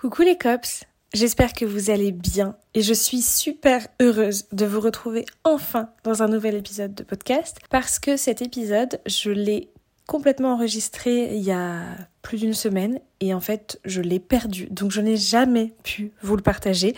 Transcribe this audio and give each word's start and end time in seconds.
Coucou 0.00 0.22
les 0.22 0.38
cops, 0.38 0.84
j'espère 1.12 1.52
que 1.52 1.66
vous 1.66 1.90
allez 1.90 2.10
bien 2.10 2.56
et 2.72 2.80
je 2.80 2.94
suis 2.94 3.20
super 3.20 3.86
heureuse 4.00 4.46
de 4.50 4.64
vous 4.64 4.80
retrouver 4.80 5.26
enfin 5.44 5.90
dans 6.04 6.22
un 6.22 6.28
nouvel 6.28 6.54
épisode 6.54 6.94
de 6.94 7.02
podcast 7.02 7.58
parce 7.68 7.98
que 7.98 8.16
cet 8.16 8.40
épisode, 8.40 8.98
je 9.04 9.30
l'ai 9.30 9.68
complètement 10.06 10.54
enregistré 10.54 11.36
il 11.36 11.42
y 11.42 11.52
a 11.52 11.82
plus 12.22 12.38
d'une 12.38 12.54
semaine 12.54 12.98
et 13.20 13.34
en 13.34 13.40
fait 13.40 13.78
je 13.84 14.00
l'ai 14.00 14.20
perdu 14.20 14.68
donc 14.70 14.90
je 14.90 15.02
n'ai 15.02 15.18
jamais 15.18 15.74
pu 15.82 16.12
vous 16.22 16.34
le 16.34 16.42
partager. 16.42 16.94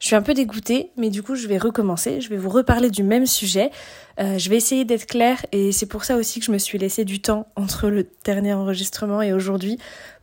Je 0.00 0.06
suis 0.06 0.16
un 0.16 0.22
peu 0.22 0.32
dégoûtée, 0.32 0.92
mais 0.96 1.10
du 1.10 1.22
coup, 1.22 1.34
je 1.34 1.46
vais 1.46 1.58
recommencer. 1.58 2.22
Je 2.22 2.30
vais 2.30 2.38
vous 2.38 2.48
reparler 2.48 2.88
du 2.88 3.02
même 3.02 3.26
sujet. 3.26 3.70
Euh, 4.18 4.38
je 4.38 4.48
vais 4.48 4.56
essayer 4.56 4.86
d'être 4.86 5.04
claire 5.04 5.44
et 5.52 5.72
c'est 5.72 5.84
pour 5.84 6.04
ça 6.04 6.16
aussi 6.16 6.40
que 6.40 6.46
je 6.46 6.52
me 6.52 6.56
suis 6.56 6.78
laissé 6.78 7.04
du 7.04 7.20
temps 7.20 7.46
entre 7.54 7.90
le 7.90 8.06
dernier 8.24 8.54
enregistrement 8.54 9.20
et 9.20 9.34
aujourd'hui 9.34 9.78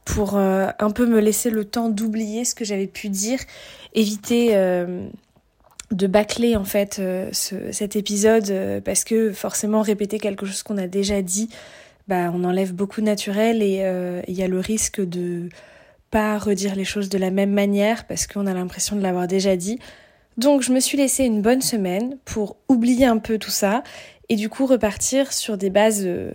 pour 0.08 0.38
euh, 0.38 0.68
un 0.80 0.90
peu 0.90 1.06
me 1.06 1.20
laisser 1.20 1.50
le 1.50 1.66
temps 1.66 1.90
d'oublier 1.90 2.46
ce 2.46 2.56
que 2.56 2.64
j'avais 2.64 2.88
pu 2.88 3.10
dire, 3.10 3.40
éviter 3.94 4.56
euh, 4.56 5.06
de 5.92 6.08
bâcler 6.08 6.56
en 6.56 6.64
fait 6.64 7.02
cet 7.34 7.96
épisode 7.96 8.82
parce 8.84 9.04
que 9.04 9.32
forcément 9.32 9.82
répéter 9.82 10.18
quelque 10.18 10.46
chose 10.46 10.64
qu'on 10.64 10.78
a 10.78 10.88
déjà 10.88 11.22
dit, 11.22 11.50
bah 12.08 12.32
on 12.34 12.44
enlève 12.44 12.74
beaucoup 12.74 13.02
de 13.02 13.06
naturel 13.06 13.62
et 13.62 13.86
il 14.28 14.36
y 14.36 14.44
a 14.44 14.48
le 14.50 14.60
risque 14.60 15.02
de 15.02 15.48
pas 16.12 16.38
redire 16.38 16.76
les 16.76 16.84
choses 16.84 17.08
de 17.08 17.18
la 17.18 17.32
même 17.32 17.52
manière 17.52 18.06
parce 18.06 18.28
qu'on 18.28 18.48
a 18.48 18.54
l'impression 18.54 18.96
de 18.96 19.02
l'avoir 19.02 19.28
déjà 19.28 19.56
dit. 19.56 19.80
Donc 20.38 20.62
je 20.62 20.72
me 20.72 20.80
suis 20.80 20.98
laissé 20.98 21.24
une 21.26 21.42
bonne 21.42 21.62
semaine 21.62 22.18
pour 22.26 22.58
oublier 22.68 23.06
un 23.06 23.18
peu 23.18 23.38
tout 23.38 23.52
ça 23.52 23.84
et 24.30 24.36
du 24.36 24.50
coup 24.50 24.66
repartir 24.66 25.32
sur 25.32 25.58
des 25.58 25.70
bases 25.70 26.04
euh, 26.06 26.32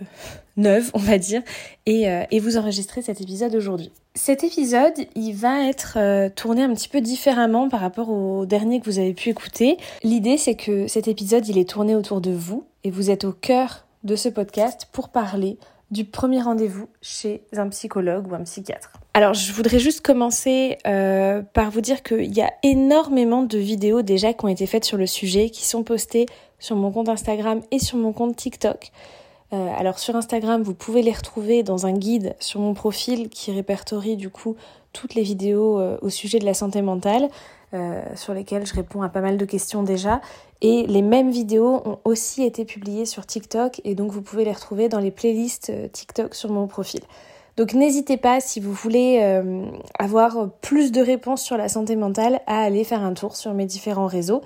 neuves, 0.57 0.91
on 0.93 0.99
va 0.99 1.17
dire, 1.17 1.41
et, 1.85 2.09
euh, 2.09 2.23
et, 2.31 2.39
vous 2.39 2.57
enregistrer 2.57 3.01
cet 3.01 3.21
épisode 3.21 3.55
aujourd'hui. 3.55 3.91
Cet 4.15 4.43
épisode, 4.43 4.93
il 5.15 5.33
va 5.33 5.67
être 5.67 5.97
euh, 5.97 6.29
tourné 6.29 6.63
un 6.63 6.73
petit 6.73 6.89
peu 6.89 7.01
différemment 7.01 7.69
par 7.69 7.79
rapport 7.79 8.09
au 8.09 8.45
dernier 8.45 8.79
que 8.79 8.85
vous 8.85 8.99
avez 8.99 9.13
pu 9.13 9.29
écouter. 9.29 9.77
L'idée 10.03 10.37
c'est 10.37 10.55
que 10.55 10.87
cet 10.87 11.07
épisode, 11.07 11.47
il 11.47 11.57
est 11.57 11.69
tourné 11.69 11.95
autour 11.95 12.21
de 12.21 12.31
vous 12.31 12.65
et 12.83 12.91
vous 12.91 13.09
êtes 13.09 13.25
au 13.25 13.31
cœur 13.31 13.85
de 14.03 14.15
ce 14.15 14.29
podcast 14.29 14.87
pour 14.91 15.09
parler 15.09 15.57
du 15.91 16.05
premier 16.05 16.41
rendez-vous 16.41 16.89
chez 17.01 17.43
un 17.55 17.69
psychologue 17.69 18.31
ou 18.31 18.35
un 18.35 18.43
psychiatre. 18.43 18.91
Alors 19.13 19.35
je 19.35 19.53
voudrais 19.53 19.77
juste 19.77 20.01
commencer 20.01 20.79
par 20.83 21.69
vous 21.69 21.81
dire 21.81 22.01
qu'il 22.01 22.35
y 22.35 22.41
a 22.41 22.51
énormément 22.63 23.43
de 23.43 23.59
vidéos 23.59 24.01
déjà 24.01 24.33
qui 24.33 24.43
ont 24.43 24.49
été 24.49 24.65
faites 24.65 24.85
sur 24.85 24.97
le 24.97 25.05
sujet, 25.05 25.51
qui 25.51 25.65
sont 25.65 25.83
postées 25.83 26.25
sur 26.63 26.75
mon 26.75 26.91
compte 26.91 27.09
Instagram 27.09 27.61
et 27.71 27.79
sur 27.79 27.97
mon 27.97 28.13
compte 28.13 28.35
TikTok. 28.37 28.91
Euh, 29.51 29.69
alors 29.77 29.99
sur 29.99 30.15
Instagram, 30.15 30.63
vous 30.63 30.73
pouvez 30.73 31.01
les 31.01 31.11
retrouver 31.11 31.61
dans 31.61 31.85
un 31.85 31.91
guide 31.91 32.35
sur 32.39 32.61
mon 32.61 32.73
profil 32.73 33.29
qui 33.29 33.51
répertorie 33.51 34.15
du 34.15 34.29
coup 34.29 34.55
toutes 34.93 35.13
les 35.13 35.23
vidéos 35.23 35.79
euh, 35.79 35.97
au 36.01 36.09
sujet 36.09 36.39
de 36.39 36.45
la 36.45 36.53
santé 36.53 36.81
mentale, 36.81 37.29
sur 38.13 38.35
lesquelles 38.35 38.67
je 38.67 38.75
réponds 38.75 39.01
à 39.01 39.09
pas 39.09 39.21
mal 39.21 39.35
de 39.35 39.45
questions 39.45 39.81
déjà. 39.81 40.21
Et 40.61 40.85
les 40.85 41.01
mêmes 41.01 41.31
vidéos 41.31 41.81
ont 41.85 41.97
aussi 42.05 42.43
été 42.43 42.65
publiées 42.65 43.07
sur 43.07 43.25
TikTok 43.25 43.81
et 43.83 43.95
donc 43.95 44.11
vous 44.11 44.21
pouvez 44.21 44.45
les 44.45 44.51
retrouver 44.51 44.89
dans 44.89 44.99
les 44.99 45.09
playlists 45.09 45.71
TikTok 45.91 46.35
sur 46.35 46.51
mon 46.51 46.67
profil. 46.67 47.01
Donc 47.55 47.73
n'hésitez 47.73 48.17
pas 48.17 48.39
si 48.39 48.59
vous 48.59 48.73
voulez 48.73 49.19
euh, 49.21 49.65
avoir 49.99 50.49
plus 50.61 50.91
de 50.91 51.01
réponses 51.01 51.43
sur 51.43 51.55
la 51.55 51.69
santé 51.69 51.95
mentale 51.95 52.41
à 52.47 52.63
aller 52.63 52.83
faire 52.83 53.03
un 53.03 53.13
tour 53.13 53.35
sur 53.35 53.53
mes 53.53 53.65
différents 53.65 54.07
réseaux. 54.07 54.41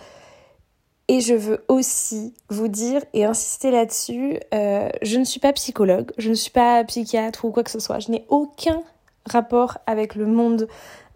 Et 1.08 1.22
je 1.22 1.34
veux 1.34 1.64
aussi 1.70 2.34
vous 2.50 2.68
dire 2.68 3.02
et 3.14 3.24
insister 3.24 3.72
là-dessus, 3.72 4.40
euh, 4.54 4.90
je 5.02 5.18
ne 5.18 5.24
suis 5.24 5.40
pas 5.40 5.54
psychologue, 5.54 6.12
je 6.18 6.30
ne 6.30 6.36
suis 6.36 6.52
pas 6.52 6.84
psychiatre 6.84 7.46
ou 7.46 7.52
quoi 7.52 7.64
que 7.64 7.72
ce 7.72 7.80
soit. 7.80 8.00
Je 8.00 8.12
n'ai 8.12 8.26
aucun 8.28 8.82
rapport 9.26 9.78
avec 9.86 10.16
le 10.16 10.26
monde 10.26 10.68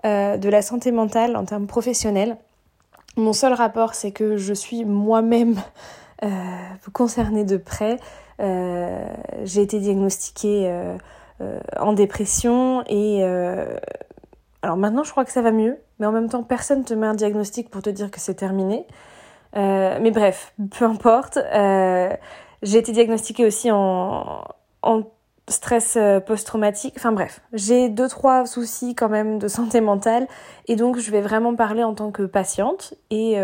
euh, 0.06 0.38
de 0.38 0.50
la 0.50 0.62
santé 0.62 0.92
mentale 0.92 1.36
en 1.36 1.44
termes 1.44 1.68
professionnels. 1.68 2.38
Mon 3.18 3.34
seul 3.34 3.52
rapport, 3.52 3.94
c'est 3.94 4.12
que 4.12 4.38
je 4.38 4.54
suis 4.54 4.86
moi-même 4.86 5.56
concernée 6.94 7.44
de 7.44 7.58
près. 7.58 7.98
J'ai 8.40 9.62
été 9.62 9.80
diagnostiquée 9.80 10.72
euh, 11.42 11.60
en 11.80 11.94
dépression 11.94 12.84
et 12.88 13.24
euh, 13.24 13.66
alors 14.62 14.78
maintenant 14.78 15.04
je 15.04 15.10
crois 15.10 15.26
que 15.26 15.32
ça 15.32 15.42
va 15.42 15.52
mieux, 15.52 15.80
mais 15.98 16.06
en 16.06 16.12
même 16.12 16.30
temps 16.30 16.44
personne 16.44 16.84
te 16.84 16.94
met 16.94 17.08
un 17.08 17.16
diagnostic 17.16 17.72
pour 17.72 17.82
te 17.82 17.90
dire 17.90 18.12
que 18.12 18.20
c'est 18.20 18.36
terminé. 18.36 18.86
Euh, 19.56 19.98
mais 20.02 20.12
bref, 20.12 20.54
peu 20.78 20.86
importe. 20.86 21.38
j'ai 22.62 22.78
été 22.78 22.92
diagnostiquée 22.92 23.46
aussi 23.46 23.70
en, 23.72 24.44
stress 25.48 25.98
post-traumatique. 26.26 26.94
Enfin 26.96 27.12
bref, 27.12 27.42
j'ai 27.52 27.90
deux 27.90 28.08
trois 28.08 28.46
soucis 28.46 28.96
quand 28.96 29.10
même 29.10 29.38
de 29.38 29.50
santé 29.50 29.82
mentale 29.82 30.28
et 30.68 30.78
donc 30.78 30.98
je 30.98 31.12
vais 31.12 31.20
vraiment 31.20 31.56
parler 31.56 31.84
en 31.84 31.94
tant 31.94 32.12
que 32.12 32.24
patiente 32.24 32.94
et 33.10 33.38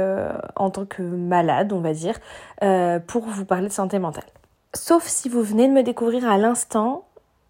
en 0.55 0.69
tant 0.69 0.85
que 0.85 1.01
malade, 1.01 1.73
on 1.73 1.81
va 1.81 1.91
dire, 1.93 2.17
pour 3.07 3.25
vous 3.25 3.45
parler 3.45 3.67
de 3.67 3.73
santé 3.73 3.99
mentale. 3.99 4.23
Sauf 4.73 5.05
si 5.07 5.27
vous 5.27 5.41
venez 5.41 5.67
de 5.67 5.73
me 5.73 5.83
découvrir 5.83 6.29
à 6.29 6.37
l'instant, 6.37 7.07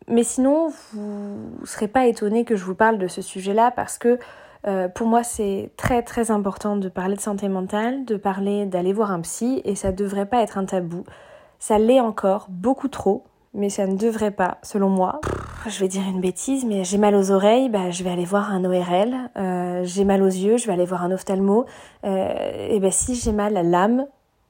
mais 0.07 0.23
sinon, 0.23 0.72
vous 0.94 1.57
ne 1.59 1.66
serez 1.66 1.90
pas 1.90 2.07
étonné 2.07 2.46
que 2.46 2.56
je 2.56 2.63
vous 2.63 2.75
parle 2.75 2.97
de 2.97 3.07
ce 3.07 3.22
sujet-là 3.22 3.72
parce 3.72 3.97
que 3.97 4.19
euh, 4.66 4.88
pour 4.88 5.07
moi, 5.07 5.23
c'est 5.23 5.72
très 5.78 6.01
très 6.01 6.31
important 6.31 6.78
de 6.78 6.90
parler 6.90 7.16
de 7.16 7.22
santé 7.22 7.47
mentale, 7.50 8.06
de 8.06 8.18
parler 8.18 8.66
d'aller 8.66 8.94
voir 8.94 9.12
un 9.12 9.22
psy 9.22 9.62
et 9.66 9.75
ça 9.75 9.91
ne 9.91 9.95
devrait 9.95 10.25
pas 10.25 10.41
être 10.41 10.57
un 10.57 10.66
tabou. 10.66 11.03
Ça 11.59 11.78
l'est 11.78 12.00
encore, 12.00 12.47
beaucoup 12.50 12.88
trop, 12.88 13.23
mais 13.53 13.69
ça 13.69 13.88
ne 13.88 13.97
devrait 13.97 14.31
pas, 14.31 14.57
selon 14.63 14.90
moi. 14.90 15.19
Je 15.67 15.79
vais 15.79 15.88
dire 15.88 16.03
une 16.07 16.22
bêtise, 16.22 16.66
mais 16.66 16.84
j'ai 16.84 16.97
mal 16.97 17.16
aux 17.16 17.31
oreilles, 17.31 17.69
bah, 17.69 17.91
je 17.91 18.03
vais 18.03 18.09
aller 18.09 18.25
voir 18.25 18.51
un 18.51 18.63
ORL. 18.63 19.16
Euh, 19.38 19.81
j'ai 19.84 20.06
mal 20.06 20.22
aux 20.22 20.28
yeux, 20.28 20.57
je 20.57 20.67
vais 20.67 20.73
aller 20.73 20.85
voir 20.85 21.03
un 21.03 21.12
ophtalmo. 21.12 21.66
Euh, 22.06 22.67
et 22.69 22.79
ben 22.79 22.91
si 22.91 23.16
j'ai 23.16 23.31
mal 23.31 23.57
à 23.57 23.63
l'âme, 23.63 24.06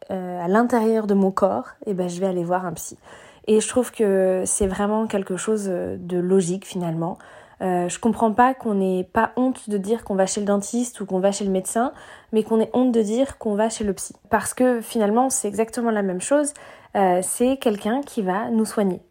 à 0.10 0.48
l'intérieur 0.48 1.06
de 1.06 1.14
mon 1.14 1.32
corps, 1.32 1.72
et 1.86 1.94
ben 1.94 2.08
je 2.08 2.22
vais 2.22 2.28
aller 2.28 2.46
voir 2.46 2.66
un 2.66 2.72
psy. 2.72 2.98
Et 3.46 3.60
je 3.60 3.68
trouve 3.68 3.92
que 3.92 4.44
c'est 4.46 4.68
vraiment 4.68 5.06
quelque 5.06 5.36
chose 5.36 5.68
de 5.68 6.18
logique 6.18 6.66
finalement. 6.66 7.18
Euh, 7.62 7.90
je 7.90 8.00
comprends 8.00 8.32
pas 8.32 8.54
qu'on 8.54 8.76
n'ait 8.76 9.04
pas 9.04 9.32
honte 9.36 9.70
de 9.70 9.78
dire 9.78 10.04
qu'on 10.04 10.16
va 10.16 10.26
chez 10.26 10.40
le 10.40 10.46
dentiste 10.46 11.02
ou 11.02 11.06
qu'on 11.06 11.20
va 11.20 11.32
chez 11.32 11.44
le 11.44 11.52
médecin, 11.52 11.92
mais 12.32 12.44
qu'on 12.44 12.60
ait 12.60 12.70
honte 12.74 12.92
de 12.92 13.02
dire 13.02 13.38
qu'on 13.38 13.56
va 13.56 13.70
chez 13.70 13.84
le 13.84 13.94
psy. 13.94 14.14
Parce 14.30 14.54
que 14.54 14.82
finalement, 14.82 15.30
c'est 15.30 15.48
exactement 15.48 15.92
la 15.92 16.04
même 16.04 16.22
chose. 16.22 16.54
Euh, 16.96 17.22
c'est 17.24 17.58
quelqu'un 17.58 18.02
qui 18.02 18.22
va 18.22 18.50
nous 18.50 18.66
soigner. 18.66 19.02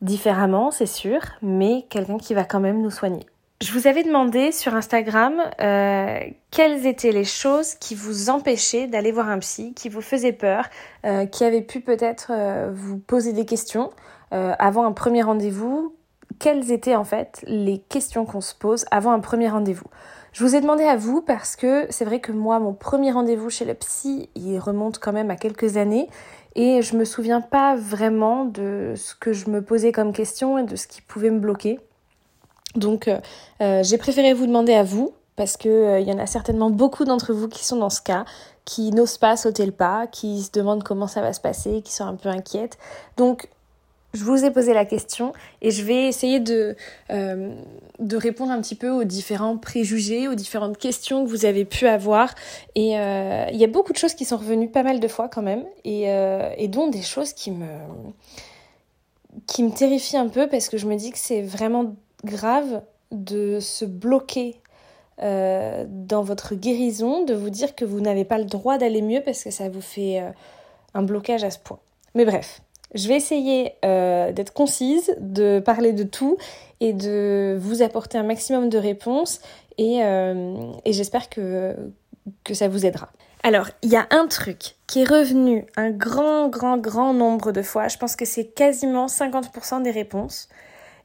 Différemment, 0.00 0.70
c'est 0.70 0.86
sûr, 0.86 1.20
mais 1.42 1.86
quelqu'un 1.88 2.18
qui 2.18 2.34
va 2.34 2.44
quand 2.44 2.60
même 2.60 2.80
nous 2.80 2.90
soigner. 2.90 3.26
Je 3.62 3.72
vous 3.72 3.86
avais 3.86 4.02
demandé 4.02 4.50
sur 4.50 4.74
Instagram 4.74 5.40
euh, 5.60 6.18
quelles 6.50 6.86
étaient 6.86 7.12
les 7.12 7.24
choses 7.24 7.74
qui 7.76 7.94
vous 7.94 8.28
empêchaient 8.28 8.88
d'aller 8.88 9.12
voir 9.12 9.30
un 9.30 9.38
psy, 9.38 9.72
qui 9.74 9.88
vous 9.88 10.02
faisaient 10.02 10.32
peur, 10.32 10.68
qui 11.30 11.44
avaient 11.44 11.62
pu 11.62 11.80
peut-être 11.80 12.32
vous 12.72 12.98
poser 12.98 13.32
des 13.32 13.46
questions 13.46 13.90
avant 14.30 14.84
un 14.84 14.92
premier 14.92 15.22
rendez-vous. 15.22 15.94
Quelles 16.38 16.72
étaient 16.72 16.96
en 16.96 17.04
fait 17.04 17.44
les 17.46 17.78
questions 17.78 18.24
qu'on 18.24 18.40
se 18.40 18.54
pose 18.54 18.84
avant 18.90 19.12
un 19.12 19.20
premier 19.20 19.48
rendez-vous 19.48 19.86
Je 20.32 20.44
vous 20.44 20.54
ai 20.54 20.60
demandé 20.60 20.84
à 20.84 20.96
vous 20.96 21.22
parce 21.22 21.56
que 21.56 21.86
c'est 21.90 22.04
vrai 22.04 22.20
que 22.20 22.32
moi, 22.32 22.58
mon 22.58 22.72
premier 22.72 23.12
rendez-vous 23.12 23.50
chez 23.50 23.64
le 23.64 23.74
psy, 23.74 24.28
il 24.34 24.58
remonte 24.58 24.98
quand 24.98 25.12
même 25.12 25.30
à 25.30 25.36
quelques 25.36 25.76
années 25.76 26.08
et 26.54 26.82
je 26.82 26.96
me 26.96 27.04
souviens 27.04 27.40
pas 27.40 27.76
vraiment 27.76 28.44
de 28.44 28.94
ce 28.96 29.14
que 29.14 29.32
je 29.32 29.50
me 29.50 29.62
posais 29.62 29.92
comme 29.92 30.12
question 30.12 30.58
et 30.58 30.62
de 30.62 30.76
ce 30.76 30.86
qui 30.86 31.02
pouvait 31.02 31.30
me 31.30 31.40
bloquer. 31.40 31.80
Donc 32.76 33.08
euh, 33.08 33.20
euh, 33.60 33.82
j'ai 33.82 33.98
préféré 33.98 34.34
vous 34.34 34.46
demander 34.46 34.74
à 34.74 34.82
vous, 34.82 35.14
parce 35.36 35.56
qu'il 35.56 35.70
euh, 35.70 36.00
y 36.00 36.12
en 36.12 36.18
a 36.18 36.26
certainement 36.26 36.70
beaucoup 36.70 37.04
d'entre 37.04 37.32
vous 37.32 37.48
qui 37.48 37.64
sont 37.64 37.76
dans 37.76 37.90
ce 37.90 38.00
cas, 38.00 38.24
qui 38.64 38.90
n'osent 38.92 39.18
pas 39.18 39.36
sauter 39.36 39.66
le 39.66 39.72
pas, 39.72 40.06
qui 40.06 40.42
se 40.42 40.50
demandent 40.50 40.84
comment 40.84 41.06
ça 41.06 41.20
va 41.20 41.32
se 41.32 41.40
passer, 41.40 41.82
qui 41.82 41.92
sont 41.92 42.04
un 42.04 42.14
peu 42.14 42.28
inquiètes. 42.28 42.78
Donc 43.16 43.48
je 44.14 44.24
vous 44.24 44.44
ai 44.44 44.50
posé 44.50 44.72
la 44.72 44.84
question 44.84 45.32
et 45.60 45.70
je 45.70 45.82
vais 45.82 46.06
essayer 46.06 46.40
de, 46.40 46.76
de 47.10 48.16
répondre 48.16 48.52
un 48.52 48.60
petit 48.60 48.76
peu 48.76 48.90
aux 48.90 49.04
différents 49.04 49.58
préjugés, 49.58 50.28
aux 50.28 50.34
différentes 50.34 50.78
questions 50.78 51.24
que 51.24 51.28
vous 51.28 51.44
avez 51.44 51.64
pu 51.64 51.86
avoir. 51.86 52.34
Et 52.74 52.92
il 52.92 53.56
y 53.56 53.64
a 53.64 53.68
beaucoup 53.68 53.92
de 53.92 53.98
choses 53.98 54.14
qui 54.14 54.24
sont 54.24 54.36
revenues 54.36 54.70
pas 54.70 54.84
mal 54.84 55.00
de 55.00 55.08
fois 55.08 55.28
quand 55.28 55.42
même, 55.42 55.64
et, 55.84 56.04
et 56.56 56.68
dont 56.68 56.88
des 56.88 57.02
choses 57.02 57.32
qui 57.32 57.50
me, 57.50 57.66
qui 59.46 59.62
me 59.62 59.70
terrifient 59.70 60.16
un 60.16 60.28
peu 60.28 60.48
parce 60.48 60.68
que 60.68 60.78
je 60.78 60.86
me 60.86 60.96
dis 60.96 61.10
que 61.10 61.18
c'est 61.18 61.42
vraiment 61.42 61.94
grave 62.24 62.82
de 63.10 63.60
se 63.60 63.84
bloquer 63.84 64.60
euh, 65.22 65.84
dans 65.88 66.22
votre 66.22 66.54
guérison, 66.54 67.24
de 67.24 67.34
vous 67.34 67.50
dire 67.50 67.74
que 67.74 67.84
vous 67.84 68.00
n'avez 68.00 68.24
pas 68.24 68.38
le 68.38 68.44
droit 68.44 68.78
d'aller 68.78 69.02
mieux 69.02 69.22
parce 69.24 69.44
que 69.44 69.50
ça 69.50 69.68
vous 69.68 69.80
fait 69.80 70.20
euh, 70.20 70.30
un 70.94 71.02
blocage 71.02 71.44
à 71.44 71.50
ce 71.50 71.58
point. 71.58 71.78
Mais 72.14 72.24
bref, 72.24 72.62
je 72.94 73.08
vais 73.08 73.16
essayer 73.16 73.72
euh, 73.84 74.32
d'être 74.32 74.52
concise, 74.52 75.14
de 75.18 75.60
parler 75.60 75.92
de 75.92 76.04
tout 76.04 76.36
et 76.80 76.92
de 76.92 77.56
vous 77.60 77.82
apporter 77.82 78.18
un 78.18 78.22
maximum 78.22 78.68
de 78.68 78.78
réponses 78.78 79.40
et, 79.78 79.98
et 79.98 80.92
j'espère 80.92 81.28
que, 81.28 81.74
que 82.44 82.54
ça 82.54 82.68
vous 82.68 82.86
aidera. 82.86 83.10
Alors, 83.42 83.68
il 83.82 83.90
y 83.90 83.96
a 83.96 84.06
un 84.10 84.26
truc 84.26 84.76
qui 84.86 85.02
est 85.02 85.08
revenu 85.08 85.66
un 85.76 85.90
grand, 85.90 86.48
grand, 86.48 86.78
grand 86.78 87.12
nombre 87.12 87.52
de 87.52 87.60
fois. 87.60 87.88
Je 87.88 87.98
pense 87.98 88.16
que 88.16 88.24
c'est 88.24 88.46
quasiment 88.46 89.06
50% 89.06 89.82
des 89.82 89.90
réponses. 89.90 90.48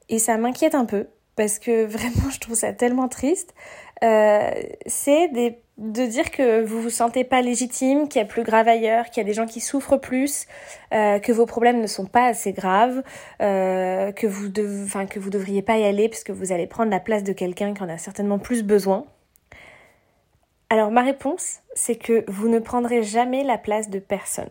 Et 0.08 0.20
ça 0.20 0.38
m'inquiète 0.38 0.74
un 0.74 0.86
peu 0.86 1.08
parce 1.36 1.60
que 1.60 1.86
vraiment 1.86 2.30
je 2.30 2.40
trouve 2.40 2.56
ça 2.56 2.72
tellement 2.72 3.10
triste. 3.10 3.54
euh, 4.04 4.52
c'est 4.86 5.28
de 5.80 6.06
dire 6.06 6.30
que 6.30 6.62
vous 6.62 6.82
vous 6.82 6.90
sentez 6.90 7.24
pas 7.24 7.42
légitime, 7.42 8.10
qu'il 8.10 8.20
y 8.20 8.24
a 8.24 8.28
plus 8.28 8.44
grave 8.44 8.68
ailleurs, 8.68 9.06
qu'il 9.06 9.22
y 9.22 9.26
a 9.26 9.28
des 9.28 9.34
gens 9.34 9.46
qui 9.46 9.62
souffrent 9.62 9.98
plus, 9.98 10.46
euh, 10.94 11.20
que 11.20 11.32
vos 11.32 11.46
problèmes 11.46 11.80
ne 11.80 11.88
sont 11.88 12.06
pas 12.06 12.26
assez 12.26 12.52
graves, 12.52 13.02
euh, 13.42 14.12
que 14.12 14.28
vous 14.28 14.50
dev... 14.50 14.84
enfin 14.84 15.06
que 15.06 15.20
vous 15.20 15.30
devriez 15.30 15.62
pas 15.62 15.78
y 15.78 15.86
aller 15.86 16.10
parce 16.10 16.26
que 16.26 16.34
vous 16.34 16.52
allez 16.52 16.68
prendre 16.68 16.92
la 16.92 17.00
place 17.00 17.24
de 17.24 17.32
quelqu'un 17.32 17.74
qui 17.74 17.82
en 17.82 17.88
a 17.88 17.98
certainement 17.98 18.40
plus 18.40 18.62
besoin. 18.62 19.06
Alors 20.70 20.92
ma 20.92 21.02
réponse, 21.02 21.60
c'est 21.76 21.96
que 21.96 22.26
vous 22.28 22.50
ne 22.50 22.60
prendrez 22.60 23.02
jamais 23.02 23.46
la 23.46 23.58
place 23.58 23.90
de 23.90 24.00
personne. 24.00 24.50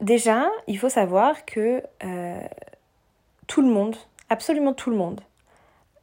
Déjà, 0.00 0.50
il 0.66 0.76
faut 0.76 0.88
savoir 0.88 1.44
que 1.44 1.84
euh, 2.04 2.40
tout 3.46 3.62
le 3.62 3.68
monde, 3.68 3.94
absolument 4.28 4.72
tout 4.72 4.90
le 4.90 4.96
monde, 4.96 5.20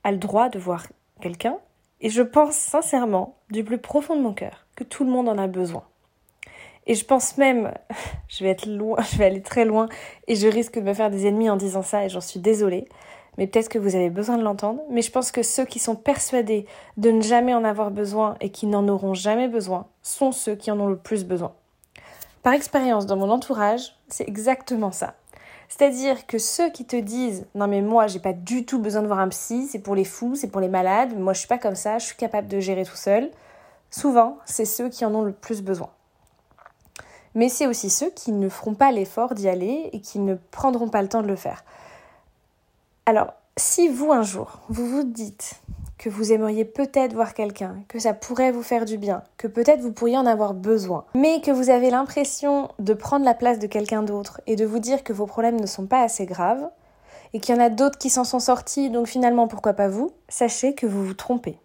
a 0.06 0.12
le 0.12 0.18
droit 0.18 0.48
de 0.48 0.60
voir 0.60 0.88
quelqu'un 1.20 1.58
et 2.02 2.10
je 2.10 2.22
pense 2.22 2.56
sincèrement, 2.56 3.38
du 3.50 3.64
plus 3.64 3.78
profond 3.78 4.16
de 4.16 4.22
mon 4.22 4.34
cœur, 4.34 4.66
que 4.76 4.84
tout 4.84 5.04
le 5.04 5.10
monde 5.10 5.30
en 5.30 5.38
a 5.38 5.48
besoin. 5.48 5.84
Et 6.86 6.96
je 6.96 7.06
pense 7.06 7.38
même, 7.38 7.74
je 8.28 8.44
vais 8.44 8.52
être 8.52 8.66
loin, 8.66 8.98
je 9.12 9.18
vais 9.18 9.26
aller 9.26 9.42
très 9.42 9.66
loin, 9.66 9.88
et 10.28 10.36
je 10.36 10.48
risque 10.48 10.76
de 10.76 10.82
me 10.82 10.94
faire 10.94 11.10
des 11.10 11.28
ennemis 11.28 11.50
en 11.50 11.58
disant 11.58 11.82
ça, 11.82 12.06
et 12.06 12.10
j'en 12.10 12.22
suis 12.22 12.40
désolée, 12.40 12.88
mais 13.38 13.46
peut-être 13.48 13.70
que 13.70 13.80
vous 13.80 13.96
avez 13.96 14.10
besoin 14.10 14.38
de 14.38 14.44
l'entendre, 14.44 14.82
mais 14.90 15.02
je 15.02 15.12
pense 15.12 15.32
que 15.32 15.44
ceux 15.44 15.66
qui 15.66 15.80
sont 15.80 15.96
persuadés 15.96 16.66
de 16.98 17.12
ne 17.12 17.22
jamais 17.22 17.54
en 17.54 17.64
avoir 17.64 17.92
besoin 17.92 18.36
et 18.42 18.50
qui 18.50 18.66
n'en 18.66 18.88
auront 18.88 19.14
jamais 19.14 19.48
besoin 19.48 19.88
sont 20.02 20.32
ceux 20.32 20.56
qui 20.56 20.72
en 20.72 20.80
ont 20.80 20.88
le 20.88 20.98
plus 20.98 21.24
besoin. 21.24 21.54
Par 22.42 22.54
expérience, 22.54 23.06
dans 23.06 23.18
mon 23.18 23.30
entourage, 23.30 23.96
c'est 24.08 24.28
exactement 24.28 24.92
ça. 24.92 25.16
C'est-à-dire 25.70 26.26
que 26.28 26.38
ceux 26.38 26.70
qui 26.70 26.86
te 26.86 26.96
disent 26.96 27.46
non 27.56 27.68
mais 27.68 27.82
moi 27.82 28.08
j'ai 28.08 28.20
pas 28.20 28.34
du 28.34 28.66
tout 28.66 28.80
besoin 28.80 29.02
de 29.02 29.08
voir 29.08 29.20
un 29.20 29.28
psy, 29.30 29.68
c'est 29.70 29.80
pour 29.80 29.96
les 29.96 30.06
fous, 30.06 30.36
c'est 30.36 30.48
pour 30.48 30.62
les 30.62 30.70
malades, 30.70 31.18
moi 31.18 31.34
je 31.34 31.40
suis 31.40 31.48
pas 31.48 31.58
comme 31.58 31.76
ça, 31.76 32.00
je 32.00 32.06
suis 32.06 32.16
capable 32.16 32.48
de 32.48 32.60
gérer 32.60 32.86
tout 32.86 32.96
seul. 32.96 33.30
Souvent, 33.90 34.38
c'est 34.46 34.66
ceux 34.66 34.90
qui 34.90 35.06
en 35.06 35.14
ont 35.16 35.22
le 35.22 35.32
plus 35.32 35.62
besoin. 35.62 35.90
Mais 37.36 37.50
c'est 37.50 37.68
aussi 37.68 37.90
ceux 37.90 38.10
qui 38.10 38.32
ne 38.32 38.50
feront 38.50 38.74
pas 38.74 38.92
l'effort 38.92 39.34
d'y 39.34 39.48
aller 39.48 39.90
et 39.94 40.02
qui 40.02 40.20
ne 40.20 40.36
prendront 40.52 40.90
pas 40.90 41.02
le 41.02 41.08
temps 41.08 41.22
de 41.22 41.28
le 41.28 41.36
faire. 41.36 41.64
Alors, 43.06 43.34
si 43.56 43.88
vous 43.88 44.12
un 44.12 44.24
jour, 44.24 44.60
vous 44.70 44.88
vous 44.88 45.04
dites 45.04 45.62
vous 46.10 46.32
aimeriez 46.32 46.66
peut-être 46.66 47.14
voir 47.14 47.34
quelqu'un, 47.34 47.78
que 47.88 48.00
ça 48.00 48.14
pourrait 48.14 48.52
vous 48.52 48.64
faire 48.64 48.86
du 48.86 48.98
bien, 48.98 49.24
que 49.38 49.48
peut-être 49.48 49.82
vous 49.82 49.92
pourriez 49.92 50.18
en 50.18 50.26
avoir 50.26 50.54
besoin, 50.54 51.06
mais 51.16 51.42
que 51.42 51.52
vous 51.52 51.70
avez 51.70 51.90
l'impression 51.90 52.70
de 52.80 52.94
prendre 52.94 53.26
la 53.26 53.34
place 53.34 53.60
de 53.60 53.68
quelqu'un 53.68 54.04
d'autre 54.04 54.42
et 54.48 54.56
de 54.56 54.66
vous 54.66 54.80
dire 54.80 55.04
que 55.04 55.14
vos 55.14 55.26
problèmes 55.26 55.60
ne 55.60 55.66
sont 55.66 55.88
pas 55.88 56.02
assez 56.02 56.26
graves, 56.26 56.70
et 57.34 57.40
qu'il 57.40 57.56
y 57.56 57.58
en 57.58 57.62
a 57.62 57.70
d'autres 57.70 57.98
qui 57.98 58.10
s'en 58.10 58.24
sont 58.24 58.40
sortis, 58.40 58.90
donc 58.90 59.08
finalement 59.08 59.48
pourquoi 59.48 59.74
pas 59.74 59.88
vous, 59.88 60.12
sachez 60.30 60.74
que 60.74 60.86
vous 60.86 61.06
vous 61.06 61.14
trompez. 61.14 61.58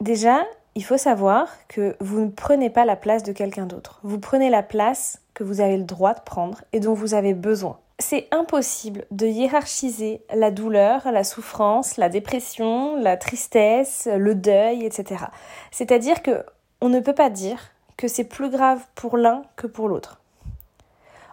Déjà, 0.00 0.44
il 0.74 0.84
faut 0.84 0.96
savoir 0.96 1.48
que 1.66 1.96
vous 2.00 2.20
ne 2.20 2.30
prenez 2.30 2.70
pas 2.70 2.84
la 2.84 2.94
place 2.94 3.24
de 3.24 3.32
quelqu'un 3.32 3.66
d'autre. 3.66 3.98
Vous 4.04 4.20
prenez 4.20 4.48
la 4.48 4.62
place 4.62 5.20
que 5.34 5.42
vous 5.42 5.60
avez 5.60 5.76
le 5.76 5.84
droit 5.84 6.14
de 6.14 6.20
prendre 6.20 6.62
et 6.72 6.78
dont 6.78 6.94
vous 6.94 7.14
avez 7.14 7.34
besoin 7.34 7.78
c'est 7.98 8.28
impossible 8.30 9.06
de 9.10 9.26
hiérarchiser 9.26 10.22
la 10.32 10.50
douleur, 10.50 11.10
la 11.10 11.24
souffrance, 11.24 11.96
la 11.96 12.08
dépression, 12.08 12.96
la 12.96 13.16
tristesse, 13.16 14.08
le 14.14 14.34
deuil, 14.34 14.84
etc. 14.84 15.24
C'est-à-dire 15.72 16.22
que 16.22 16.44
on 16.80 16.88
ne 16.88 17.00
peut 17.00 17.14
pas 17.14 17.30
dire 17.30 17.72
que 17.96 18.06
c'est 18.06 18.24
plus 18.24 18.50
grave 18.50 18.80
pour 18.94 19.16
l'un 19.16 19.42
que 19.56 19.66
pour 19.66 19.88
l'autre. 19.88 20.20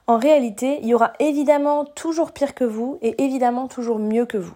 En 0.07 0.17
réalité, 0.17 0.79
il 0.81 0.87
y 0.87 0.93
aura 0.93 1.13
évidemment 1.19 1.85
toujours 1.85 2.31
pire 2.31 2.55
que 2.55 2.63
vous 2.63 2.97
et 3.01 3.23
évidemment 3.23 3.67
toujours 3.67 3.99
mieux 3.99 4.25
que 4.25 4.37
vous. 4.37 4.55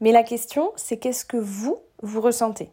Mais 0.00 0.12
la 0.12 0.22
question, 0.22 0.72
c'est 0.76 0.98
qu'est-ce 0.98 1.24
que 1.24 1.36
vous, 1.36 1.78
vous 2.02 2.20
ressentez? 2.20 2.70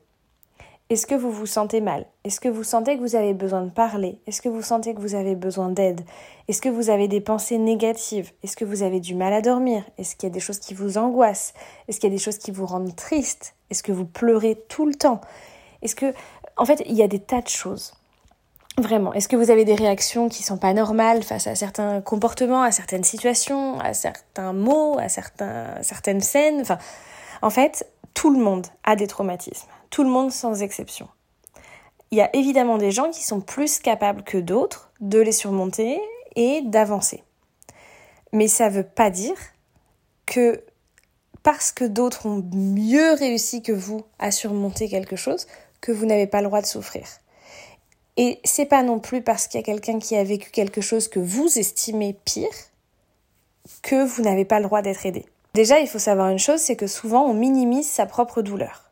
Est-ce 0.92 1.08
que 1.08 1.16
vous 1.16 1.32
vous 1.32 1.46
sentez 1.46 1.80
mal? 1.80 2.06
Est-ce 2.26 2.42
que 2.42 2.50
vous 2.50 2.66
sentez 2.66 2.98
que 2.98 3.02
vous 3.02 3.16
avez 3.16 3.34
besoin 3.34 3.62
de 3.62 3.70
parler? 3.70 4.20
Est-ce 4.28 4.42
que 4.42 4.50
vous 4.50 4.62
sentez 4.62 4.94
que 4.94 5.00
vous 5.00 5.16
avez 5.16 5.36
besoin 5.36 5.70
d'aide? 5.70 6.02
Est-ce 6.50 6.62
que 6.62 6.68
vous 6.68 6.90
avez 6.90 7.08
des 7.08 7.22
pensées 7.22 7.58
négatives? 7.58 8.32
Est-ce 8.44 8.58
que 8.58 8.66
vous 8.66 8.84
avez 8.84 9.00
du 9.00 9.16
mal 9.16 9.32
à 9.32 9.40
dormir? 9.40 9.84
Est-ce 9.98 10.18
qu'il 10.18 10.28
y 10.28 10.32
a 10.32 10.34
des 10.34 10.42
choses 10.42 10.60
qui 10.60 10.74
vous 10.74 10.98
angoissent? 10.98 11.54
Est-ce 11.88 12.02
qu'il 12.02 12.10
y 12.10 12.14
a 12.14 12.16
des 12.16 12.22
choses 12.22 12.38
qui 12.38 12.52
vous 12.52 12.66
rendent 12.66 12.94
triste? 12.94 13.56
Est-ce 13.70 13.84
que 13.84 13.94
vous 13.94 14.04
pleurez 14.06 14.62
tout 14.68 14.86
le 14.86 14.94
temps? 14.94 15.22
Est-ce 15.82 15.96
que 15.96 16.14
en 16.58 16.66
fait, 16.66 16.84
il 16.86 16.96
y 16.96 17.04
a 17.04 17.08
des 17.08 17.20
tas 17.20 17.42
de 17.42 17.48
choses. 17.48 17.94
Vraiment, 18.78 19.14
est-ce 19.14 19.30
que 19.30 19.38
vous 19.38 19.50
avez 19.50 19.64
des 19.64 19.76
réactions 19.76 20.28
qui 20.28 20.44
sont 20.44 20.58
pas 20.58 20.74
normales 20.74 21.24
face 21.24 21.48
à 21.48 21.56
certains 21.56 22.02
comportements, 22.02 22.64
à 22.64 22.72
certaines 22.72 23.06
situations, 23.06 23.80
à 23.80 23.94
certains 23.94 24.52
mots, 24.52 24.98
à 25.00 25.08
certaines 25.08 26.22
scènes? 26.22 26.60
Enfin, 26.62 26.78
en 27.42 27.50
fait, 27.50 27.90
tout 28.14 28.30
le 28.30 28.44
monde 28.44 28.68
a 28.84 28.98
des 28.98 29.08
traumatismes 29.08 29.70
tout 29.92 30.04
le 30.04 30.10
monde 30.10 30.32
sans 30.32 30.64
exception. 30.64 31.08
Il 32.10 32.18
y 32.18 32.22
a 32.22 32.36
évidemment 32.36 32.78
des 32.78 32.92
gens 32.92 33.12
qui 33.12 33.24
sont 33.24 33.42
plus 33.42 33.80
capables 33.80 34.24
que 34.24 34.38
d'autres 34.38 34.92
de 35.00 35.20
les 35.20 35.32
surmonter 35.32 36.02
et 36.36 36.62
d'avancer. 36.64 37.24
Mais 38.34 38.48
ça 38.48 38.70
ne 38.70 38.76
veut 38.76 38.84
pas 38.84 39.12
dire 39.12 39.38
que 40.26 40.64
parce 41.44 41.72
que 41.72 41.86
d'autres 41.86 42.26
ont 42.26 42.44
mieux 42.54 43.14
réussi 43.14 43.62
que 43.62 43.72
vous 43.72 44.02
à 44.20 44.32
surmonter 44.32 44.90
quelque 44.90 45.16
chose, 45.16 45.48
que 45.82 45.92
vous 45.92 46.06
n'avez 46.06 46.28
pas 46.28 46.42
le 46.42 46.48
droit 46.48 46.62
de 46.62 46.66
souffrir. 46.68 47.08
Et 48.18 48.40
c'est 48.44 48.66
pas 48.66 48.84
non 48.84 49.00
plus 49.00 49.22
parce 49.22 49.48
qu'il 49.48 49.60
y 49.60 49.64
a 49.64 49.66
quelqu'un 49.66 50.00
qui 50.00 50.16
a 50.16 50.24
vécu 50.24 50.52
quelque 50.52 50.82
chose 50.82 51.08
que 51.08 51.20
vous 51.20 51.58
estimez 51.58 52.14
pire 52.26 52.48
que 53.82 54.04
vous 54.04 54.22
n'avez 54.22 54.46
pas 54.46 54.60
le 54.60 54.66
droit 54.66 54.82
d'être 54.82 55.06
aidé. 55.06 55.26
Déjà, 55.54 55.80
il 55.80 55.88
faut 55.88 56.00
savoir 56.00 56.30
une 56.30 56.40
chose, 56.40 56.60
c'est 56.60 56.76
que 56.76 56.88
souvent 56.88 57.26
on 57.26 57.34
minimise 57.34 57.90
sa 57.90 58.06
propre 58.06 58.42
douleur 58.42 58.91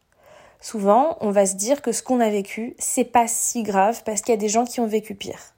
souvent, 0.59 1.17
on 1.21 1.31
va 1.31 1.45
se 1.45 1.55
dire 1.55 1.81
que 1.81 1.91
ce 1.91 2.03
qu'on 2.03 2.19
a 2.19 2.29
vécu, 2.29 2.75
c'est 2.79 3.05
pas 3.05 3.27
si 3.27 3.63
grave 3.63 4.03
parce 4.03 4.21
qu'il 4.21 4.33
y 4.33 4.37
a 4.37 4.41
des 4.41 4.49
gens 4.49 4.65
qui 4.65 4.79
ont 4.79 4.87
vécu 4.87 5.15
pire. 5.15 5.53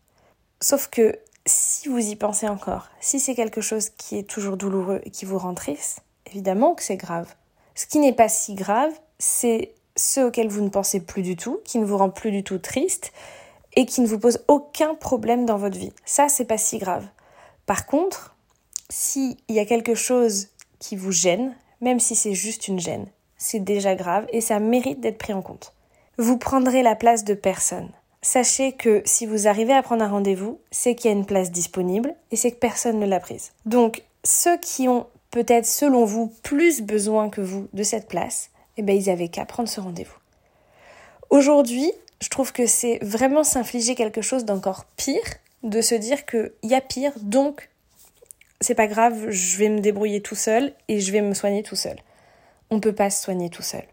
Sauf 0.62 0.88
que 0.88 1.18
si 1.46 1.88
vous 1.88 2.00
y 2.00 2.16
pensez 2.16 2.48
encore, 2.48 2.90
si 3.00 3.20
c'est 3.20 3.36
quelque 3.36 3.62
chose 3.62 3.90
qui 3.90 4.18
est 4.18 4.30
toujours 4.30 4.58
douloureux 4.58 5.02
et 5.04 5.10
qui 5.10 5.26
vous 5.26 5.40
rend 5.40 5.54
triste, 5.54 6.02
évidemment 6.28 6.76
que 6.76 6.84
c'est 6.84 6.98
grave. 6.98 7.34
Ce 7.76 7.86
qui 7.86 8.00
n'est 8.00 8.14
pas 8.14 8.30
si 8.30 8.54
grave, 8.54 8.92
c'est 9.18 9.74
ce 9.96 10.22
auquel 10.22 10.48
vous 10.48 10.62
ne 10.62 10.70
pensez 10.70 11.00
plus 11.00 11.24
du 11.24 11.36
tout, 11.36 11.60
qui 11.66 11.80
ne 11.80 11.86
vous 11.86 11.98
rend 11.98 12.10
plus 12.10 12.32
du 12.32 12.44
tout 12.44 12.60
triste 12.60 13.12
et 13.76 13.86
qui 13.86 14.02
ne 14.02 14.08
vous 14.08 14.20
pose 14.20 14.44
aucun 14.48 14.96
problème 14.96 15.46
dans 15.46 15.58
votre 15.58 15.78
vie. 15.78 15.94
Ça, 16.06 16.30
c'est 16.30 16.46
pas 16.46 16.58
si 16.58 16.78
grave. 16.78 17.08
Par 17.66 17.86
contre, 17.86 18.36
s'il 18.90 19.38
y 19.50 19.60
a 19.60 19.66
quelque 19.66 19.96
chose 19.96 20.50
qui 20.80 20.96
vous 20.96 21.12
gêne, 21.12 21.56
même 21.80 22.00
si 22.00 22.16
c'est 22.16 22.34
juste 22.34 22.68
une 22.68 22.80
gêne, 22.80 23.08
c'est 23.42 23.60
déjà 23.60 23.96
grave 23.96 24.28
et 24.32 24.40
ça 24.40 24.60
mérite 24.60 25.02
d'être 25.02 25.18
pris 25.18 25.34
en 25.34 25.42
compte. 25.42 25.74
Vous 26.20 26.38
prendrez 26.38 26.84
la 26.84 26.96
place 26.96 27.24
de 27.24 27.34
personne. 27.34 27.90
Sachez 28.22 28.74
que 28.74 29.02
si 29.04 29.26
vous 29.26 29.48
arrivez 29.48 29.74
à 29.74 29.82
prendre 29.82 30.04
un 30.04 30.10
rendez-vous, 30.10 30.60
c'est 30.70 30.94
qu'il 30.94 31.10
y 31.10 31.14
a 31.14 31.18
une 31.18 31.26
place 31.26 31.50
disponible 31.50 32.14
et 32.30 32.36
c'est 32.36 32.52
que 32.52 32.60
personne 32.60 33.00
ne 33.00 33.08
l'a 33.08 33.20
prise. 33.20 33.54
Donc, 33.66 34.04
ceux 34.24 34.58
qui 34.60 34.88
ont 34.88 35.08
peut-être 35.32 35.66
selon 35.66 36.06
vous 36.06 36.32
plus 36.44 36.82
besoin 36.82 37.32
que 37.32 37.42
vous 37.42 37.68
de 37.74 37.82
cette 37.82 38.08
place, 38.08 38.52
eh 38.78 38.84
bien, 38.84 38.94
ils 38.94 39.10
avaient 39.10 39.30
qu'à 39.30 39.46
prendre 39.46 39.70
ce 39.70 39.82
rendez-vous. 39.82 40.18
Aujourd'hui, 41.32 41.92
je 42.22 42.30
trouve 42.30 42.54
que 42.54 42.68
c'est 42.68 43.00
vraiment 43.02 43.44
s'infliger 43.44 43.96
quelque 43.96 44.22
chose 44.22 44.46
d'encore 44.46 44.86
pire, 44.98 45.18
de 45.64 45.82
se 45.82 45.96
dire 45.96 46.28
qu'il 46.28 46.52
y 46.62 46.76
a 46.76 46.82
pire, 46.82 47.14
donc 47.20 47.70
c'est 48.60 48.76
pas 48.76 48.88
grave, 48.88 49.32
je 49.32 49.58
vais 49.58 49.70
me 49.70 49.80
débrouiller 49.80 50.22
tout 50.22 50.36
seul 50.36 50.74
et 50.88 51.00
je 51.00 51.12
vais 51.12 51.22
me 51.22 51.34
soigner 51.34 51.64
tout 51.64 51.76
seul 51.76 51.96
on 52.72 52.76
ne 52.76 52.80
peut 52.80 52.96
pas 52.96 53.10
se 53.10 53.22
soigner 53.22 53.50
tout 53.50 53.62
seul. 53.62 53.84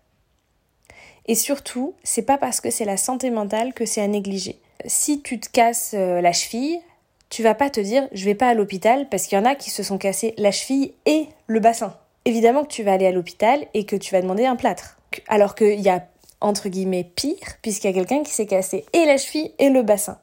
Et 1.26 1.34
surtout, 1.34 1.94
c'est 2.02 2.22
pas 2.22 2.38
parce 2.38 2.60
que 2.62 2.70
c'est 2.70 2.86
la 2.86 2.96
santé 2.96 3.28
mentale 3.28 3.74
que 3.74 3.84
c'est 3.84 4.00
à 4.00 4.06
négliger. 4.06 4.58
Si 4.86 5.20
tu 5.20 5.38
te 5.38 5.50
casses 5.50 5.92
euh, 5.94 6.22
la 6.22 6.32
cheville, 6.32 6.80
tu 7.28 7.42
vas 7.42 7.54
pas 7.54 7.68
te 7.68 7.80
dire 7.80 8.08
je 8.12 8.24
vais 8.24 8.34
pas 8.34 8.48
à 8.48 8.54
l'hôpital 8.54 9.08
parce 9.10 9.26
qu'il 9.26 9.36
y 9.36 9.40
en 9.40 9.44
a 9.44 9.54
qui 9.54 9.70
se 9.70 9.82
sont 9.82 9.98
cassés 9.98 10.34
la 10.38 10.52
cheville 10.52 10.94
et 11.04 11.26
le 11.46 11.60
bassin. 11.60 11.94
Évidemment 12.24 12.64
que 12.64 12.72
tu 12.72 12.82
vas 12.82 12.94
aller 12.94 13.06
à 13.06 13.12
l'hôpital 13.12 13.66
et 13.74 13.84
que 13.84 13.96
tu 13.96 14.14
vas 14.14 14.22
demander 14.22 14.46
un 14.46 14.56
plâtre. 14.56 14.98
Alors 15.26 15.54
qu'il 15.54 15.80
y 15.80 15.90
a 15.90 16.06
entre 16.40 16.68
guillemets 16.68 17.04
pire 17.04 17.58
puisqu'il 17.60 17.88
y 17.88 17.90
a 17.90 17.94
quelqu'un 17.94 18.22
qui 18.22 18.32
s'est 18.32 18.46
cassé 18.46 18.86
et 18.94 19.04
la 19.04 19.18
cheville 19.18 19.52
et 19.58 19.68
le 19.68 19.82
bassin. 19.82 20.18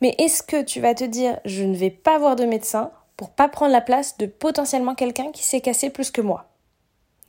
Mais 0.00 0.14
est-ce 0.18 0.42
que 0.42 0.62
tu 0.62 0.80
vas 0.80 0.94
te 0.94 1.04
dire 1.04 1.38
je 1.44 1.62
ne 1.62 1.76
vais 1.76 1.90
pas 1.90 2.18
voir 2.18 2.34
de 2.34 2.44
médecin 2.44 2.90
pour 3.16 3.30
pas 3.30 3.48
prendre 3.48 3.72
la 3.72 3.80
place 3.80 4.18
de 4.18 4.26
potentiellement 4.26 4.94
quelqu'un 4.96 5.30
qui 5.30 5.44
s'est 5.44 5.60
cassé 5.60 5.90
plus 5.90 6.10
que 6.10 6.20
moi? 6.20 6.48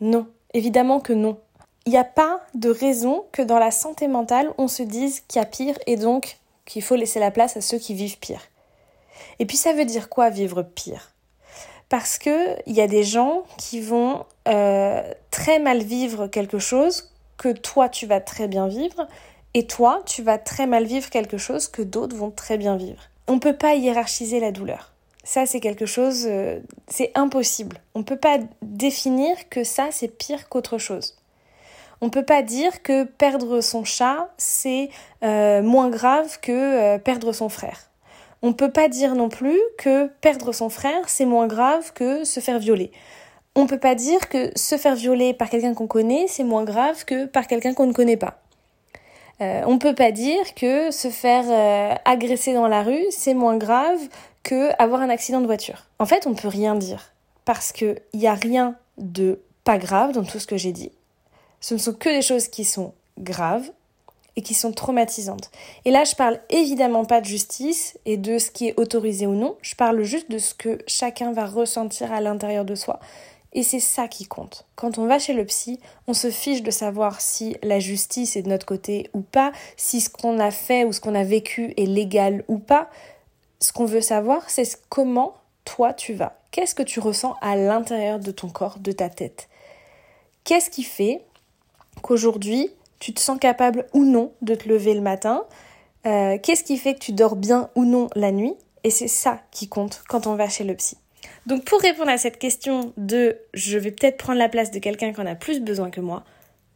Non. 0.01 0.27
Évidemment 0.53 0.99
que 0.99 1.13
non. 1.13 1.39
Il 1.85 1.91
n'y 1.91 1.97
a 1.97 2.03
pas 2.03 2.39
de 2.53 2.69
raison 2.69 3.25
que 3.31 3.41
dans 3.41 3.59
la 3.59 3.71
santé 3.71 4.07
mentale, 4.07 4.51
on 4.57 4.67
se 4.67 4.83
dise 4.83 5.21
qu'il 5.27 5.39
y 5.39 5.43
a 5.43 5.47
pire 5.47 5.77
et 5.85 5.97
donc 5.97 6.37
qu'il 6.65 6.81
faut 6.81 6.95
laisser 6.95 7.19
la 7.19 7.31
place 7.31 7.57
à 7.57 7.61
ceux 7.61 7.77
qui 7.77 7.93
vivent 7.93 8.19
pire. 8.19 8.41
Et 9.39 9.45
puis 9.45 9.57
ça 9.57 9.73
veut 9.73 9.85
dire 9.85 10.09
quoi 10.09 10.29
vivre 10.29 10.63
pire? 10.63 11.11
Parce 11.89 12.17
qu'il 12.17 12.57
y 12.67 12.81
a 12.81 12.87
des 12.87 13.03
gens 13.03 13.43
qui 13.57 13.81
vont 13.81 14.25
euh, 14.47 15.03
très 15.31 15.59
mal 15.59 15.83
vivre 15.83 16.27
quelque 16.27 16.59
chose 16.59 17.11
que 17.37 17.51
toi 17.51 17.89
tu 17.89 18.05
vas 18.05 18.21
très 18.21 18.47
bien 18.47 18.67
vivre 18.67 19.07
et 19.53 19.67
toi 19.67 20.01
tu 20.05 20.23
vas 20.23 20.37
très 20.37 20.65
mal 20.65 20.85
vivre 20.85 21.09
quelque 21.09 21.37
chose 21.37 21.67
que 21.67 21.81
d'autres 21.81 22.15
vont 22.15 22.31
très 22.31 22.57
bien 22.57 22.77
vivre. 22.77 23.03
On 23.27 23.35
ne 23.35 23.39
peut 23.39 23.55
pas 23.55 23.75
hiérarchiser 23.75 24.39
la 24.39 24.51
douleur. 24.51 24.92
Ça, 25.23 25.45
c'est 25.45 25.61
quelque 25.61 25.85
chose, 25.85 26.25
euh, 26.27 26.59
c'est 26.87 27.11
impossible. 27.15 27.77
On 27.95 27.99
ne 27.99 28.03
peut 28.03 28.17
pas 28.17 28.39
définir 28.61 29.47
que 29.49 29.63
ça, 29.63 29.87
c'est 29.91 30.09
pire 30.09 30.49
qu'autre 30.49 30.77
chose. 30.77 31.15
On 32.01 32.09
peut 32.09 32.25
pas 32.25 32.41
dire 32.41 32.83
que 32.83 33.05
perdre 33.05 33.61
son 33.61 33.85
chat, 33.85 34.29
c'est 34.37 34.89
euh, 35.23 35.63
moins 35.63 35.89
grave 35.89 36.39
que 36.41 36.51
euh, 36.51 36.97
perdre 36.97 37.31
son 37.31 37.47
frère. 37.47 37.89
On 38.41 38.51
peut 38.51 38.71
pas 38.71 38.89
dire 38.89 39.15
non 39.15 39.29
plus 39.29 39.57
que 39.77 40.07
perdre 40.19 40.51
son 40.51 40.67
frère, 40.67 41.07
c'est 41.07 41.25
moins 41.25 41.47
grave 41.47 41.93
que 41.93 42.25
se 42.25 42.41
faire 42.41 42.59
violer. 42.59 42.91
On 43.55 43.65
peut 43.65 43.79
pas 43.79 43.95
dire 43.95 44.27
que 44.27 44.51
se 44.57 44.75
faire 44.75 44.95
violer 44.95 45.33
par 45.33 45.49
quelqu'un 45.49 45.73
qu'on 45.73 45.87
connaît, 45.87 46.25
c'est 46.27 46.43
moins 46.43 46.65
grave 46.65 47.05
que 47.05 47.25
par 47.25 47.47
quelqu'un 47.47 47.73
qu'on 47.73 47.87
ne 47.87 47.93
connaît 47.93 48.17
pas. 48.17 48.39
On 49.39 49.77
peut 49.77 49.93
pas 49.93 50.11
dire 50.11 50.55
que 50.55 50.89
se 50.91 51.09
faire 51.09 51.99
agresser 52.05 52.53
dans 52.53 52.69
la 52.69 52.81
rue, 52.81 53.03
c'est 53.09 53.33
moins 53.33 53.57
grave 53.57 53.99
que 54.43 54.71
avoir 54.81 55.01
un 55.01 55.09
accident 55.09 55.41
de 55.41 55.45
voiture. 55.45 55.85
En 55.99 56.05
fait, 56.05 56.27
on 56.27 56.33
peut 56.33 56.47
rien 56.47 56.75
dire 56.75 57.11
parce 57.45 57.71
que 57.71 57.97
il 58.13 58.19
y 58.19 58.27
a 58.27 58.33
rien 58.33 58.75
de 58.97 59.39
pas 59.63 59.77
grave 59.77 60.11
dans 60.11 60.23
tout 60.23 60.39
ce 60.39 60.47
que 60.47 60.57
j'ai 60.57 60.71
dit. 60.71 60.91
Ce 61.61 61.73
ne 61.73 61.79
sont 61.79 61.93
que 61.93 62.09
des 62.09 62.21
choses 62.21 62.47
qui 62.47 62.65
sont 62.65 62.93
graves 63.17 63.71
et 64.35 64.41
qui 64.41 64.53
sont 64.53 64.71
traumatisantes. 64.71 65.51
Et 65.85 65.91
là, 65.91 66.03
je 66.03 66.15
parle 66.15 66.39
évidemment 66.49 67.05
pas 67.05 67.21
de 67.21 67.25
justice 67.25 67.97
et 68.05 68.17
de 68.17 68.39
ce 68.39 68.51
qui 68.51 68.67
est 68.67 68.79
autorisé 68.79 69.27
ou 69.27 69.33
non, 69.33 69.57
je 69.61 69.75
parle 69.75 70.03
juste 70.03 70.29
de 70.31 70.39
ce 70.39 70.53
que 70.53 70.79
chacun 70.87 71.31
va 71.31 71.45
ressentir 71.45 72.11
à 72.11 72.19
l'intérieur 72.19 72.65
de 72.65 72.75
soi. 72.75 72.99
Et 73.55 73.61
c'est 73.61 73.79
ça 73.79 74.07
qui 74.07 74.25
compte. 74.25 74.65
Quand 74.75 74.97
on 74.97 75.05
va 75.05 75.19
chez 75.19 75.33
le 75.33 75.45
psy, 75.45 75.79
on 76.07 76.13
se 76.13 76.31
fiche 76.31 76.63
de 76.63 76.71
savoir 76.71 77.21
si 77.21 77.55
la 77.61 77.79
justice 77.79 78.35
est 78.35 78.41
de 78.41 78.49
notre 78.49 78.65
côté 78.65 79.11
ou 79.13 79.21
pas, 79.21 79.51
si 79.77 80.01
ce 80.01 80.09
qu'on 80.09 80.39
a 80.39 80.49
fait 80.49 80.85
ou 80.85 80.91
ce 80.91 80.99
qu'on 80.99 81.13
a 81.13 81.23
vécu 81.23 81.73
est 81.77 81.85
légal 81.85 82.43
ou 82.47 82.57
pas. 82.57 82.89
Ce 83.63 83.71
qu'on 83.71 83.85
veut 83.85 84.01
savoir, 84.01 84.49
c'est 84.49 84.77
comment 84.89 85.35
toi 85.63 85.93
tu 85.93 86.13
vas. 86.13 86.37
Qu'est-ce 86.51 86.75
que 86.75 86.83
tu 86.83 86.99
ressens 86.99 87.37
à 87.39 87.55
l'intérieur 87.55 88.19
de 88.19 88.29
ton 88.29 88.49
corps, 88.49 88.77
de 88.77 88.91
ta 88.91 89.07
tête? 89.07 89.47
Qu'est-ce 90.43 90.69
qui 90.69 90.83
fait 90.83 91.21
qu'aujourd'hui, 92.01 92.71
tu 92.99 93.13
te 93.13 93.21
sens 93.21 93.39
capable 93.39 93.85
ou 93.93 94.03
non 94.03 94.33
de 94.41 94.53
te 94.53 94.67
lever 94.67 94.93
le 94.93 94.99
matin, 94.99 95.45
euh, 96.05 96.37
qu'est-ce 96.43 96.65
qui 96.65 96.75
fait 96.75 96.95
que 96.95 96.99
tu 96.99 97.13
dors 97.13 97.37
bien 97.37 97.69
ou 97.75 97.85
non 97.85 98.09
la 98.15 98.33
nuit, 98.33 98.53
et 98.83 98.89
c'est 98.89 99.07
ça 99.07 99.39
qui 99.51 99.69
compte 99.69 100.03
quand 100.09 100.27
on 100.27 100.35
va 100.35 100.49
chez 100.49 100.65
le 100.65 100.75
psy. 100.75 100.97
Donc 101.45 101.63
pour 101.63 101.79
répondre 101.79 102.09
à 102.09 102.17
cette 102.17 102.39
question 102.39 102.91
de 102.97 103.37
je 103.53 103.77
vais 103.77 103.91
peut-être 103.91 104.17
prendre 104.17 104.39
la 104.39 104.49
place 104.49 104.71
de 104.71 104.79
quelqu'un 104.79 105.13
qui 105.13 105.21
en 105.21 105.25
a 105.25 105.35
plus 105.35 105.61
besoin 105.61 105.89
que 105.89 106.01
moi, 106.01 106.25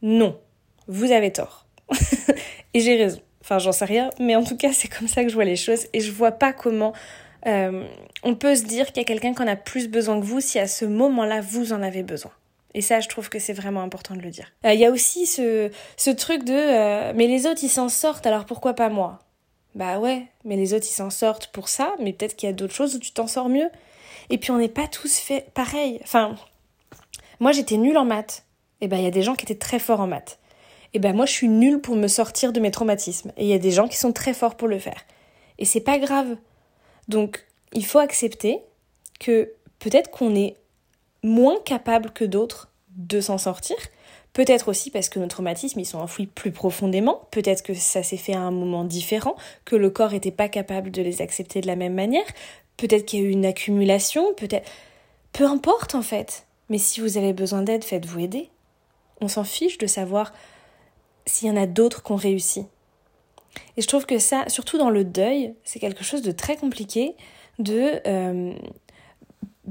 non, 0.00 0.40
vous 0.86 1.12
avez 1.12 1.34
tort. 1.34 1.66
et 2.72 2.80
j'ai 2.80 2.96
raison. 2.96 3.20
Enfin, 3.48 3.58
j'en 3.58 3.72
sais 3.72 3.86
rien, 3.86 4.10
mais 4.20 4.36
en 4.36 4.44
tout 4.44 4.58
cas, 4.58 4.74
c'est 4.74 4.88
comme 4.88 5.08
ça 5.08 5.22
que 5.22 5.30
je 5.30 5.34
vois 5.34 5.46
les 5.46 5.56
choses 5.56 5.86
et 5.94 6.00
je 6.00 6.12
vois 6.12 6.32
pas 6.32 6.52
comment 6.52 6.92
euh, 7.46 7.88
on 8.22 8.34
peut 8.34 8.54
se 8.54 8.64
dire 8.64 8.88
qu'il 8.88 8.98
y 8.98 9.00
a 9.00 9.04
quelqu'un 9.04 9.32
qui 9.32 9.40
en 9.40 9.46
a 9.46 9.56
plus 9.56 9.88
besoin 9.88 10.20
que 10.20 10.24
vous 10.26 10.42
si 10.42 10.58
à 10.58 10.66
ce 10.66 10.84
moment-là, 10.84 11.40
vous 11.40 11.72
en 11.72 11.82
avez 11.82 12.02
besoin. 12.02 12.30
Et 12.74 12.82
ça, 12.82 13.00
je 13.00 13.08
trouve 13.08 13.30
que 13.30 13.38
c'est 13.38 13.54
vraiment 13.54 13.80
important 13.80 14.14
de 14.14 14.20
le 14.20 14.28
dire. 14.28 14.52
Euh, 14.66 14.74
il 14.74 14.80
y 14.80 14.84
a 14.84 14.90
aussi 14.90 15.24
ce, 15.24 15.70
truc 16.10 16.44
de 16.44 16.52
euh, 16.52 17.12
mais 17.16 17.26
les 17.26 17.46
autres, 17.46 17.60
ils 17.64 17.70
s'en 17.70 17.88
sortent, 17.88 18.26
alors 18.26 18.44
pourquoi 18.44 18.74
pas 18.74 18.90
moi? 18.90 19.20
Bah 19.74 19.98
ouais, 19.98 20.26
mais 20.44 20.56
les 20.56 20.74
autres, 20.74 20.86
ils 20.86 20.94
s'en 20.94 21.08
sortent 21.08 21.46
pour 21.46 21.70
ça, 21.70 21.94
mais 22.00 22.12
peut-être 22.12 22.36
qu'il 22.36 22.50
y 22.50 22.50
a 22.50 22.54
d'autres 22.54 22.74
choses 22.74 22.96
où 22.96 22.98
tu 22.98 23.12
t'en 23.12 23.28
sors 23.28 23.48
mieux. 23.48 23.70
Et 24.28 24.36
puis 24.36 24.50
on 24.50 24.58
n'est 24.58 24.68
pas 24.68 24.88
tous 24.88 25.16
fait 25.16 25.46
pareil. 25.54 26.00
Enfin, 26.02 26.36
moi 27.40 27.52
j'étais 27.52 27.78
nulle 27.78 27.96
en 27.96 28.04
maths. 28.04 28.44
Et 28.82 28.88
ben 28.88 28.98
il 28.98 29.04
y 29.04 29.08
a 29.08 29.10
des 29.10 29.22
gens 29.22 29.34
qui 29.36 29.46
étaient 29.46 29.54
très 29.54 29.78
forts 29.78 30.00
en 30.00 30.06
maths. 30.06 30.38
Et 30.94 30.98
ben 30.98 31.14
moi 31.14 31.26
je 31.26 31.32
suis 31.32 31.48
nulle 31.48 31.80
pour 31.80 31.96
me 31.96 32.08
sortir 32.08 32.52
de 32.52 32.60
mes 32.60 32.70
traumatismes. 32.70 33.32
Et 33.36 33.44
il 33.44 33.48
y 33.48 33.54
a 33.54 33.58
des 33.58 33.70
gens 33.70 33.88
qui 33.88 33.96
sont 33.96 34.12
très 34.12 34.34
forts 34.34 34.56
pour 34.56 34.68
le 34.68 34.78
faire. 34.78 35.04
Et 35.58 35.64
c'est 35.64 35.80
pas 35.80 35.98
grave. 35.98 36.36
Donc 37.08 37.44
il 37.72 37.84
faut 37.84 37.98
accepter 37.98 38.60
que 39.20 39.52
peut-être 39.78 40.10
qu'on 40.10 40.34
est 40.34 40.56
moins 41.22 41.58
capable 41.64 42.10
que 42.10 42.24
d'autres 42.24 42.70
de 42.96 43.20
s'en 43.20 43.38
sortir. 43.38 43.76
Peut-être 44.32 44.68
aussi 44.68 44.90
parce 44.90 45.08
que 45.08 45.18
nos 45.18 45.26
traumatismes, 45.26 45.80
ils 45.80 45.86
sont 45.86 45.98
enfouis 45.98 46.26
plus 46.26 46.52
profondément. 46.52 47.22
Peut-être 47.30 47.62
que 47.62 47.74
ça 47.74 48.02
s'est 48.02 48.16
fait 48.16 48.34
à 48.34 48.40
un 48.40 48.50
moment 48.50 48.84
différent, 48.84 49.36
que 49.64 49.74
le 49.74 49.90
corps 49.90 50.12
n'était 50.12 50.30
pas 50.30 50.48
capable 50.48 50.90
de 50.90 51.02
les 51.02 51.22
accepter 51.22 51.60
de 51.60 51.66
la 51.66 51.76
même 51.76 51.94
manière. 51.94 52.26
Peut-être 52.76 53.06
qu'il 53.06 53.20
y 53.20 53.22
a 53.22 53.26
eu 53.26 53.30
une 53.30 53.46
accumulation, 53.46 54.32
peut-être... 54.34 54.68
Peu 55.32 55.44
importe 55.44 55.94
en 55.94 56.02
fait. 56.02 56.46
Mais 56.68 56.78
si 56.78 57.00
vous 57.00 57.18
avez 57.18 57.32
besoin 57.32 57.62
d'aide, 57.62 57.84
faites-vous 57.84 58.20
aider. 58.20 58.48
On 59.20 59.28
s'en 59.28 59.44
fiche 59.44 59.78
de 59.78 59.86
savoir 59.86 60.32
s'il 61.28 61.48
y 61.48 61.50
en 61.50 61.56
a 61.56 61.66
d'autres 61.66 62.02
qui 62.02 62.12
ont 62.12 62.16
réussi. 62.16 62.66
Et 63.76 63.82
je 63.82 63.86
trouve 63.86 64.06
que 64.06 64.18
ça, 64.18 64.44
surtout 64.48 64.78
dans 64.78 64.90
le 64.90 65.04
deuil, 65.04 65.54
c'est 65.64 65.78
quelque 65.78 66.04
chose 66.04 66.22
de 66.22 66.32
très 66.32 66.56
compliqué 66.56 67.14
de... 67.58 68.00
Euh, 68.06 68.52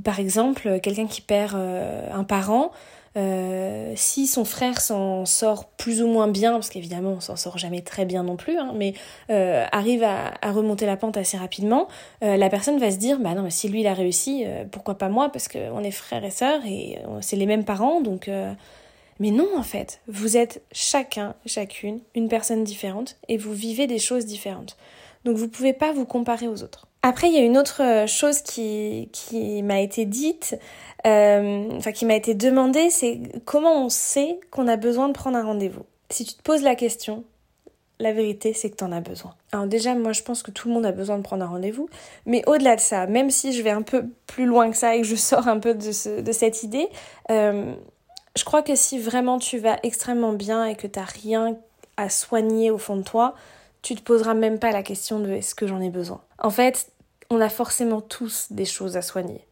par 0.04 0.20
exemple, 0.20 0.80
quelqu'un 0.80 1.08
qui 1.08 1.22
perd 1.22 1.56
euh, 1.56 2.08
un 2.14 2.24
parent, 2.24 2.72
euh, 3.18 3.94
si 3.96 4.28
son 4.28 4.46
frère 4.46 4.80
s'en 4.80 5.26
sort 5.26 5.70
plus 5.70 6.04
ou 6.04 6.08
moins 6.08 6.28
bien, 6.28 6.52
parce 6.52 6.70
qu'évidemment 6.70 7.14
on 7.14 7.20
s'en 7.20 7.36
sort 7.36 7.58
jamais 7.58 7.82
très 7.82 8.06
bien 8.06 8.22
non 8.22 8.36
plus, 8.36 8.60
hein, 8.60 8.74
mais 8.76 8.94
arrive 9.28 10.04
à, 10.04 10.52
remonter 10.52 10.86
la 10.86 10.98
pente 10.98 11.18
assez 11.18 11.36
rapidement, 11.36 11.88
la 12.22 12.50
personne 12.50 12.78
va 12.78 12.92
se 12.92 12.98
dire 12.98 13.18
bah 13.20 13.34
non 13.34 13.42
mais 13.42 13.50
si 13.50 13.70
lui 13.70 13.82
il 13.82 13.88
a 13.88 13.96
réussi, 13.96 14.46
pourquoi 14.72 15.00
pas 15.00 15.10
moi 15.10 15.30
parce 15.32 15.48
qu'on 15.48 15.84
est 15.84 15.90
frères 15.90 16.24
et 16.24 16.30
sœurs 16.30 16.64
et 16.68 17.00
c'est 17.22 17.38
les 17.38 17.48
mêmes 17.48 17.66
parents 17.66 18.02
donc 18.02 18.30
mais 19.20 19.32
non 19.32 19.50
en 19.56 19.64
fait, 19.64 20.02
vous 20.08 20.38
êtes 20.38 20.64
chacun, 20.72 21.36
chacune 21.46 22.02
une 22.16 22.30
personne 22.30 22.64
différente 22.64 23.18
et 23.28 23.38
vous 23.38 23.54
vivez 23.54 23.88
des 23.88 24.00
choses 24.00 24.26
différentes. 24.26 24.78
Donc 25.26 25.38
vous 25.38 25.48
pouvez 25.48 25.74
pas 25.74 25.92
vous 25.92 26.06
comparer 26.06 26.48
aux 26.48 26.64
autres. 26.64 26.88
Après, 27.04 27.28
il 27.28 27.34
y 27.34 27.38
a 27.38 27.42
une 27.42 27.58
autre 27.58 27.82
euh, 27.84 28.08
chose 28.08 28.42
qui, 28.42 29.10
qui 29.14 29.62
m'a 29.64 29.80
été 29.82 30.06
dite, 30.06 30.58
euh, 31.06 31.70
enfin 31.78 31.92
qui 31.92 32.06
m'a 32.06 32.16
été 32.16 32.34
demandée, 32.34 32.90
c'est 32.90 33.22
comment 33.46 33.86
on 33.86 33.90
sait 33.90 34.40
qu'on 34.52 34.68
a 34.68 34.78
besoin 34.78 35.08
de 35.08 35.14
prendre 35.14 35.38
un 35.38 35.46
rendez-vous? 35.46 35.86
Si 36.10 36.26
tu 36.26 36.34
te 36.34 36.42
poses 36.42 36.64
la 36.64 36.76
question, 36.76 37.24
la 38.00 38.14
vérité, 38.14 38.54
c'est 38.54 38.70
que 38.70 38.76
tu 38.76 38.84
en 38.84 38.92
as 38.92 39.02
besoin. 39.02 39.36
Alors 39.52 39.68
déjà, 39.68 39.96
moi, 39.96 40.12
je 40.12 40.22
pense 40.22 40.44
que 40.44 40.52
tout 40.52 40.68
le 40.68 40.74
monde 40.74 40.86
a 40.86 40.92
besoin 40.92 41.18
de 41.18 41.24
prendre 41.24 41.44
un 41.44 41.48
rendez-vous. 41.48 41.90
Mais 42.26 42.44
au-delà 42.46 42.76
de 42.76 42.82
ça, 42.82 43.08
même 43.08 43.32
si 43.32 43.54
je 43.54 43.62
vais 43.64 43.70
un 43.70 43.82
peu 43.82 44.06
plus 44.28 44.46
loin 44.46 44.70
que 44.70 44.78
ça 44.78 44.96
et 44.96 45.02
que 45.02 45.08
je 45.08 45.16
sors 45.16 45.48
un 45.48 45.60
peu 45.60 45.74
de, 45.74 46.22
de 46.22 46.32
cette 46.32 46.64
idée, 46.64 46.88
euh, 47.32 47.74
je 48.38 48.46
crois 48.46 48.62
que 48.62 48.76
si 48.76 49.00
vraiment 49.00 49.40
tu 49.40 49.58
vas 49.58 49.78
extrêmement 49.84 50.34
bien 50.34 50.66
et 50.66 50.76
que 50.76 50.88
tu 50.88 51.00
n'as 51.00 51.06
rien 51.06 51.58
à 51.98 52.10
soigner 52.10 52.72
au 52.72 52.78
fond 52.78 52.96
de 52.96 53.02
toi, 53.02 53.34
tu 53.82 53.96
te 53.96 54.02
poseras 54.02 54.36
même 54.36 54.60
pas 54.60 54.72
la 54.72 54.84
question 54.84 55.20
de 55.20 55.32
est-ce 55.32 55.56
que 55.56 55.68
j'en 55.68 55.82
ai 55.82 55.90
besoin. 55.90 56.22
En 56.40 56.50
fait, 56.50 56.92
on 57.30 57.42
a 57.42 57.50
forcément 57.50 58.02
tous 58.02 58.48
des 58.52 58.66
choses 58.66 58.96
à 58.96 59.02
soigner. 59.02 59.46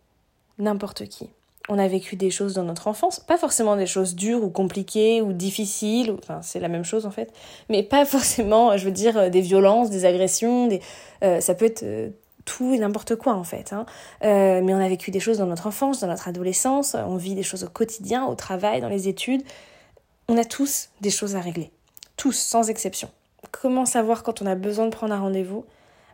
N'importe 0.60 1.06
qui. 1.06 1.30
On 1.68 1.80
a 1.80 1.88
vécu 1.88 2.16
des 2.16 2.30
choses 2.30 2.54
dans 2.54 2.64
notre 2.64 2.88
enfance, 2.88 3.20
pas 3.20 3.38
forcément 3.38 3.76
des 3.76 3.88
choses 3.88 4.14
dures 4.14 4.44
ou 4.44 4.50
compliquées 4.50 5.24
ou 5.24 5.34
difficiles, 5.34 6.12
enfin 6.12 6.42
c'est 6.44 6.60
la 6.60 6.68
même 6.68 6.84
chose 6.84 7.08
en 7.08 7.12
fait, 7.12 7.34
mais 7.70 7.82
pas 7.82 8.06
forcément, 8.06 8.78
je 8.78 8.86
veux 8.86 8.92
dire, 8.92 9.18
euh, 9.18 9.30
des 9.30 9.42
violences, 9.42 9.90
des 9.90 10.06
agressions, 10.06 10.68
des, 10.68 10.80
euh, 11.24 11.42
ça 11.42 11.56
peut 11.56 11.66
être 11.66 11.82
euh, 11.82 12.12
tout 12.46 12.74
et 12.74 12.80
n'importe 12.80 13.16
quoi 13.16 13.34
en 13.34 13.44
fait. 13.44 13.74
Hein. 13.74 13.86
mais 14.22 14.74
on 14.74 14.80
a 14.80 14.88
vécu 14.88 15.12
des 15.12 15.20
choses 15.20 15.40
dans 15.40 15.48
notre 15.48 15.68
enfance, 15.68 16.00
dans 16.00 16.08
notre 16.08 16.28
adolescence, 16.28 16.96
on 16.96 17.18
vit 17.18 17.36
des 17.36 17.44
choses 17.44 17.64
au 17.64 17.70
quotidien, 17.70 18.26
au 18.26 18.36
travail, 18.36 18.82
dans 18.82 18.90
les 18.90 19.08
études. 19.08 19.44
On 20.28 20.38
a 20.38 20.46
tous 20.46 20.90
des 21.02 21.10
choses 21.10 21.36
à 21.36 21.40
régler, 21.42 21.72
tous 22.18 22.38
sans 22.38 22.70
exception. 22.70 23.10
Comment 23.52 23.86
savoir 23.86 24.24
quand 24.24 24.42
on 24.42 24.46
a 24.46 24.56
besoin 24.56 24.86
de 24.86 24.92
prendre 24.92 25.14
un 25.14 25.20
rendez-vous? 25.20 25.66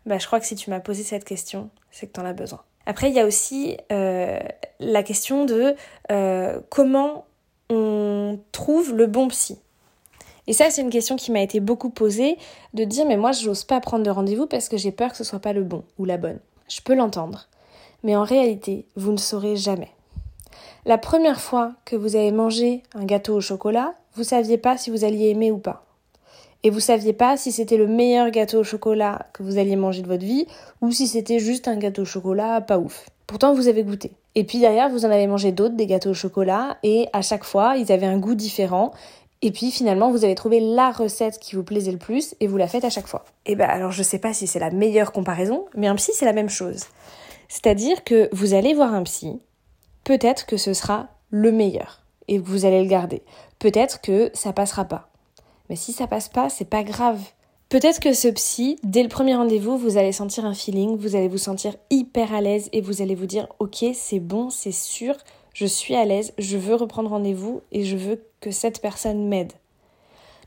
Bah, 0.06 0.18
je 0.18 0.26
crois 0.26 0.40
que 0.40 0.46
si 0.46 0.56
tu 0.56 0.70
m'as 0.70 0.80
posé 0.80 1.04
cette 1.04 1.26
question, 1.26 1.70
c'est 1.92 2.08
que 2.08 2.14
tu 2.14 2.20
en 2.20 2.26
as 2.26 2.34
besoin. 2.34 2.62
Après, 2.86 3.10
il 3.10 3.16
y 3.16 3.20
a 3.20 3.26
aussi 3.26 3.78
euh, 3.92 4.40
la 4.80 5.04
question 5.04 5.46
de 5.46 5.76
euh, 6.12 6.60
comment 6.70 7.26
on 7.70 8.40
trouve 8.52 8.96
le 8.96 9.06
bon 9.08 9.28
psy. 9.28 9.60
Et 10.48 10.54
ça, 10.54 10.70
c'est 10.70 10.82
une 10.82 10.90
question 10.90 11.16
qui 11.16 11.32
m'a 11.32 11.42
été 11.42 11.60
beaucoup 11.60 11.90
posée, 11.90 12.38
de 12.74 12.84
dire, 12.84 13.06
mais 13.06 13.18
moi, 13.18 13.32
je 13.32 13.48
n'ose 13.48 13.64
pas 13.64 13.80
prendre 13.80 14.04
de 14.04 14.10
rendez-vous 14.10 14.48
parce 14.48 14.70
que 14.70 14.78
j'ai 14.78 14.92
peur 14.92 15.12
que 15.12 15.18
ce 15.18 15.24
soit 15.24 15.40
pas 15.40 15.54
le 15.54 15.64
bon 15.64 15.84
ou 15.98 16.06
la 16.06 16.18
bonne. 16.18 16.40
Je 16.68 16.82
peux 16.82 16.96
l'entendre. 16.96 17.48
Mais 18.04 18.16
en 18.16 18.24
réalité, 18.24 18.86
vous 18.96 19.12
ne 19.12 19.18
saurez 19.18 19.56
jamais. 19.56 19.92
La 20.86 20.98
première 20.98 21.40
fois 21.40 21.74
que 21.86 21.96
vous 21.96 22.16
avez 22.16 22.32
mangé 22.32 22.82
un 22.96 23.06
gâteau 23.06 23.36
au 23.36 23.42
chocolat, 23.42 23.94
vous 24.16 24.24
saviez 24.24 24.58
pas 24.58 24.78
si 24.78 24.90
vous 24.90 25.04
alliez 25.04 25.30
aimer 25.30 25.52
ou 25.52 25.60
pas 25.60 25.86
et 26.64 26.70
vous 26.70 26.80
saviez 26.80 27.14
pas 27.14 27.38
si 27.38 27.52
c'était 27.52 27.78
le 27.78 27.88
meilleur 27.88 28.30
gâteau 28.30 28.60
au 28.60 28.64
chocolat 28.64 29.28
que 29.34 29.44
vous 29.44 29.58
alliez 29.58 29.76
manger 29.76 30.02
de 30.02 30.08
votre 30.08 30.24
vie 30.24 30.46
ou 30.82 30.92
si 30.92 31.08
c'était 31.08 31.40
juste 31.40 31.68
un 31.68 31.78
gâteau 31.78 32.04
au 32.04 32.06
chocolat 32.06 32.62
pas 32.62 32.78
ouf. 32.78 33.10
Pourtant, 33.28 33.54
vous 33.54 33.68
avez 33.68 33.84
goûté. 33.84 34.12
Et 34.36 34.44
puis 34.44 34.60
derrière, 34.60 34.90
vous 34.90 35.06
en 35.06 35.10
avez 35.10 35.28
mangé 35.28 35.52
d'autres, 35.52 35.76
des 35.76 35.88
gâteaux 35.88 36.12
au 36.12 36.14
chocolat, 36.14 36.78
et 36.84 37.08
à 37.14 37.22
chaque 37.22 37.44
fois, 37.44 37.78
ils 37.78 37.92
avaient 37.92 38.06
un 38.06 38.18
goût 38.18 38.36
différent. 38.36 38.92
Et 39.42 39.52
puis 39.52 39.72
finalement, 39.72 40.12
vous 40.12 40.24
avez 40.24 40.36
trouvé 40.36 40.60
la 40.60 40.92
recette 40.92 41.40
qui 41.40 41.56
vous 41.56 41.64
plaisait 41.64 41.92
le 41.92 41.98
plus 41.98 42.36
et 42.40 42.48
vous 42.48 42.58
la 42.58 42.68
faites 42.68 42.86
à 42.86 42.90
chaque 42.90 43.08
fois. 43.08 43.26
Et 43.46 43.56
ben 43.56 43.68
alors, 43.68 43.92
je 43.92 44.04
sais 44.04 44.20
pas 44.20 44.34
si 44.34 44.46
c'est 44.46 44.60
la 44.60 44.70
meilleure 44.70 45.12
comparaison, 45.12 45.66
mais 45.76 45.88
un 45.88 45.96
psy, 45.96 46.12
c'est 46.14 46.26
la 46.26 46.34
même 46.34 46.50
chose. 46.50 46.86
C'est-à-dire 47.48 48.04
que 48.04 48.30
vous 48.32 48.54
allez 48.54 48.74
voir 48.74 48.94
un 48.94 49.04
psy, 49.04 49.40
peut-être 50.04 50.46
que 50.46 50.58
ce 50.58 50.74
sera 50.74 51.08
le 51.32 51.52
meilleur 51.52 52.04
et 52.28 52.38
vous 52.38 52.66
allez 52.66 52.84
le 52.84 52.90
garder. 52.90 53.24
Peut-être 53.60 54.02
que 54.02 54.30
ça 54.34 54.54
passera 54.54 54.86
pas. 54.86 55.10
Mais 55.70 55.76
si 55.76 55.92
ça 55.92 56.08
passe 56.08 56.30
pas, 56.30 56.50
c'est 56.50 56.66
pas 56.66 56.84
grave. 56.84 57.20
Peut-être 57.70 58.02
que 58.02 58.14
ce 58.14 58.28
psy, 58.28 58.78
dès 58.84 59.02
le 59.02 59.10
premier 59.10 59.34
rendez-vous, 59.34 59.78
vous 59.78 59.98
allez 59.98 60.12
sentir 60.12 60.46
un 60.46 60.54
feeling, 60.54 60.98
vous 60.98 61.16
allez 61.16 61.30
vous 61.30 61.38
sentir 61.38 61.74
hyper 61.90 62.34
à 62.34 62.42
l'aise 62.42 62.70
et 62.74 62.82
vous 62.82 63.02
allez 63.02 63.16
vous 63.16 63.26
dire 63.26 63.48
ok, 63.60 63.86
c'est 63.94 64.20
bon, 64.20 64.50
c'est 64.50 64.74
sûr, 64.74 65.16
je 65.54 65.66
suis 65.66 65.96
à 65.96 66.06
l'aise, 66.06 66.34
je 66.38 66.58
veux 66.58 66.76
reprendre 66.76 67.10
rendez-vous 67.10 67.62
et 67.72 67.84
je 67.84 67.98
veux 67.98 68.24
que 68.40 68.52
cette 68.52 68.82
personne 68.82 69.28
m'aide. 69.28 69.54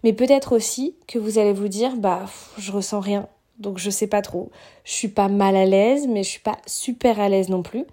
Mais 0.02 0.12
peut-être 0.12 0.54
aussi 0.54 0.96
que 1.06 1.18
vous 1.18 1.38
allez 1.38 1.52
vous 1.52 1.68
dire, 1.68 1.96
bah, 1.96 2.26
je 2.58 2.73
ressens 2.73 3.00
rien, 3.00 3.28
donc 3.58 3.78
je 3.78 3.90
sais 3.90 4.06
pas 4.06 4.23
trop. 4.23 4.50
Je 4.84 4.92
suis 4.92 5.08
pas 5.08 5.28
mal 5.28 5.56
à 5.56 5.64
l'aise, 5.64 6.06
mais 6.08 6.23
je 6.23 6.28
suis 6.28 6.40
pas 6.40 6.58
super 6.66 7.20
à 7.20 7.28
l'aise 7.28 7.49
non 7.49 7.62
plus. 7.62 7.84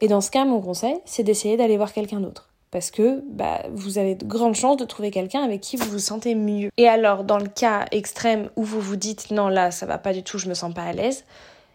Et 0.00 0.08
dans 0.08 0.20
ce 0.20 0.30
cas, 0.30 0.44
mon 0.44 0.60
conseil, 0.60 0.96
c'est 1.04 1.22
d'essayer 1.22 1.56
d'aller 1.56 1.76
voir 1.76 1.92
quelqu'un 1.92 2.20
d'autre. 2.20 2.48
Parce 2.70 2.90
que 2.90 3.22
bah, 3.28 3.62
vous 3.72 3.98
avez 3.98 4.14
de 4.14 4.24
grandes 4.24 4.54
chances 4.54 4.78
de 4.78 4.86
trouver 4.86 5.10
quelqu'un 5.10 5.42
avec 5.42 5.60
qui 5.60 5.76
vous 5.76 5.90
vous 5.90 5.98
sentez 5.98 6.34
mieux. 6.34 6.70
Et 6.78 6.88
alors, 6.88 7.24
dans 7.24 7.38
le 7.38 7.48
cas 7.48 7.84
extrême 7.90 8.48
où 8.56 8.64
vous 8.64 8.80
vous 8.80 8.96
dites 8.96 9.30
non, 9.30 9.48
là, 9.48 9.70
ça 9.70 9.84
va 9.84 9.98
pas 9.98 10.14
du 10.14 10.22
tout, 10.22 10.38
je 10.38 10.48
me 10.48 10.54
sens 10.54 10.72
pas 10.72 10.84
à 10.84 10.92
l'aise, 10.92 11.24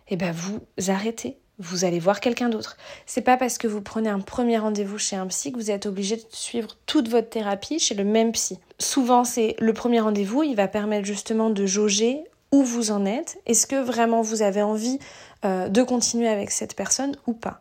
eh 0.10 0.16
ben 0.16 0.34
vous 0.34 0.60
arrêtez 0.88 1.38
vous 1.60 1.86
allez 1.86 2.00
voir 2.00 2.20
quelqu'un 2.20 2.50
d'autre. 2.50 2.78
C'est 3.06 3.22
pas 3.22 3.38
parce 3.38 3.58
que 3.58 3.68
vous 3.68 3.82
prenez 3.82 4.10
un 4.10 4.20
premier 4.20 4.58
rendez-vous 4.58 4.98
chez 4.98 5.16
un 5.16 5.28
psy 5.28 5.52
que 5.52 5.58
vous 5.58 5.72
êtes 5.72 5.86
obligé 5.86 6.18
de 6.18 6.24
suivre 6.30 6.78
toute 6.86 7.10
votre 7.10 7.30
thérapie 7.30 7.80
chez 7.80 7.96
le 7.96 8.04
même 8.04 8.32
psy. 8.32 8.60
Souvent, 8.80 9.24
c'est 9.24 9.56
le 9.60 9.74
premier 9.74 10.00
rendez-vous, 10.00 10.44
il 10.44 10.56
va 10.56 10.68
permettre 10.68 11.06
justement 11.06 11.50
de 11.50 11.66
jauger 11.66 12.24
où 12.52 12.64
vous 12.64 12.92
en 12.92 13.06
êtes. 13.06 13.40
Est-ce 13.46 13.68
que 13.68 13.76
vraiment 13.76 14.22
vous 14.22 14.42
avez 14.42 14.62
envie 14.62 15.00
euh, 15.46 15.68
de 15.68 15.84
continuer 15.84 16.28
avec 16.28 16.52
cette 16.52 16.76
personne 16.76 17.16
ou 17.26 17.34
pas? 17.34 17.60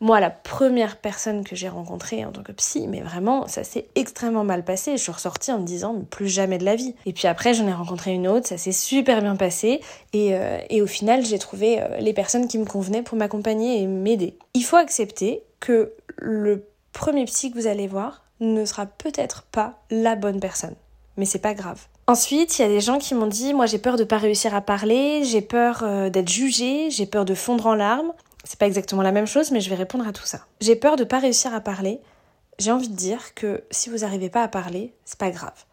Moi, 0.00 0.20
la 0.20 0.30
première 0.30 0.96
personne 0.96 1.44
que 1.44 1.56
j'ai 1.56 1.68
rencontrée 1.68 2.24
en 2.24 2.32
tant 2.32 2.42
que 2.42 2.52
psy, 2.52 2.86
mais 2.88 3.00
vraiment, 3.00 3.46
ça 3.48 3.64
s'est 3.64 3.88
extrêmement 3.94 4.44
mal 4.44 4.64
passé. 4.64 4.92
Je 4.92 5.02
suis 5.02 5.12
ressortie 5.12 5.52
en 5.52 5.60
me 5.60 5.66
disant, 5.66 6.02
plus 6.10 6.28
jamais 6.28 6.58
de 6.58 6.64
la 6.64 6.76
vie. 6.76 6.94
Et 7.06 7.12
puis 7.12 7.26
après, 7.28 7.54
j'en 7.54 7.66
ai 7.66 7.72
rencontré 7.72 8.12
une 8.12 8.28
autre, 8.28 8.46
ça 8.46 8.58
s'est 8.58 8.72
super 8.72 9.22
bien 9.22 9.36
passé. 9.36 9.80
Et, 10.12 10.34
euh, 10.34 10.58
et 10.70 10.82
au 10.82 10.86
final, 10.86 11.24
j'ai 11.24 11.38
trouvé 11.38 11.80
euh, 11.80 11.98
les 11.98 12.12
personnes 12.12 12.48
qui 12.48 12.58
me 12.58 12.66
convenaient 12.66 13.02
pour 13.02 13.16
m'accompagner 13.16 13.82
et 13.82 13.86
m'aider. 13.86 14.38
Il 14.54 14.64
faut 14.64 14.76
accepter 14.76 15.42
que 15.60 15.92
le 16.16 16.66
premier 16.92 17.24
psy 17.24 17.50
que 17.50 17.58
vous 17.58 17.66
allez 17.66 17.86
voir 17.86 18.24
ne 18.40 18.64
sera 18.64 18.86
peut-être 18.86 19.42
pas 19.44 19.80
la 19.90 20.16
bonne 20.16 20.40
personne. 20.40 20.74
Mais 21.16 21.24
c'est 21.24 21.38
pas 21.38 21.54
grave. 21.54 21.80
Ensuite, 22.08 22.58
il 22.58 22.62
y 22.62 22.64
a 22.64 22.68
des 22.68 22.80
gens 22.80 22.98
qui 22.98 23.14
m'ont 23.14 23.26
dit, 23.26 23.52
moi 23.52 23.66
j'ai 23.66 23.78
peur 23.78 23.96
de 23.96 24.04
pas 24.04 24.18
réussir 24.18 24.54
à 24.54 24.60
parler, 24.60 25.24
j'ai 25.24 25.40
peur 25.40 25.80
euh, 25.82 26.08
d'être 26.08 26.28
jugée, 26.28 26.90
j'ai 26.90 27.06
peur 27.06 27.24
de 27.24 27.34
fondre 27.34 27.66
en 27.66 27.74
larmes. 27.74 28.12
C'est 28.46 28.58
pas 28.58 28.66
exactement 28.66 29.02
la 29.02 29.10
même 29.10 29.26
chose, 29.26 29.50
mais 29.50 29.60
je 29.60 29.68
vais 29.68 29.76
répondre 29.76 30.06
à 30.06 30.12
tout 30.12 30.24
ça. 30.24 30.46
J'ai 30.60 30.76
peur 30.76 30.94
de 30.94 31.02
pas 31.02 31.18
réussir 31.18 31.52
à 31.52 31.60
parler. 31.60 32.00
J'ai 32.60 32.70
envie 32.70 32.88
de 32.88 32.94
dire 32.94 33.34
que 33.34 33.64
si 33.72 33.90
vous 33.90 33.98
n'arrivez 33.98 34.30
pas 34.30 34.42
à 34.42 34.48
parler, 34.48 34.94
c'est 35.04 35.18
pas 35.18 35.30
grave. 35.30 35.64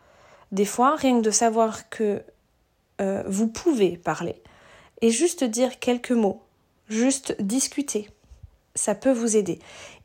Des 0.52 0.66
fois, 0.66 0.96
rien 0.96 1.20
que 1.20 1.24
de 1.24 1.32
savoir 1.32 1.90
que 1.90 2.24
euh, 3.00 3.24
vous 3.28 3.48
pouvez 3.48 3.98
parler 3.98 4.42
et 5.02 5.12
juste 5.12 5.44
dire 5.44 5.80
quelques 5.80 6.12
mots, 6.12 6.42
juste 6.90 7.36
discuter, 7.40 8.10
ça 8.74 8.96
peut 8.96 9.12
vous 9.12 9.38
aider. 9.38 9.60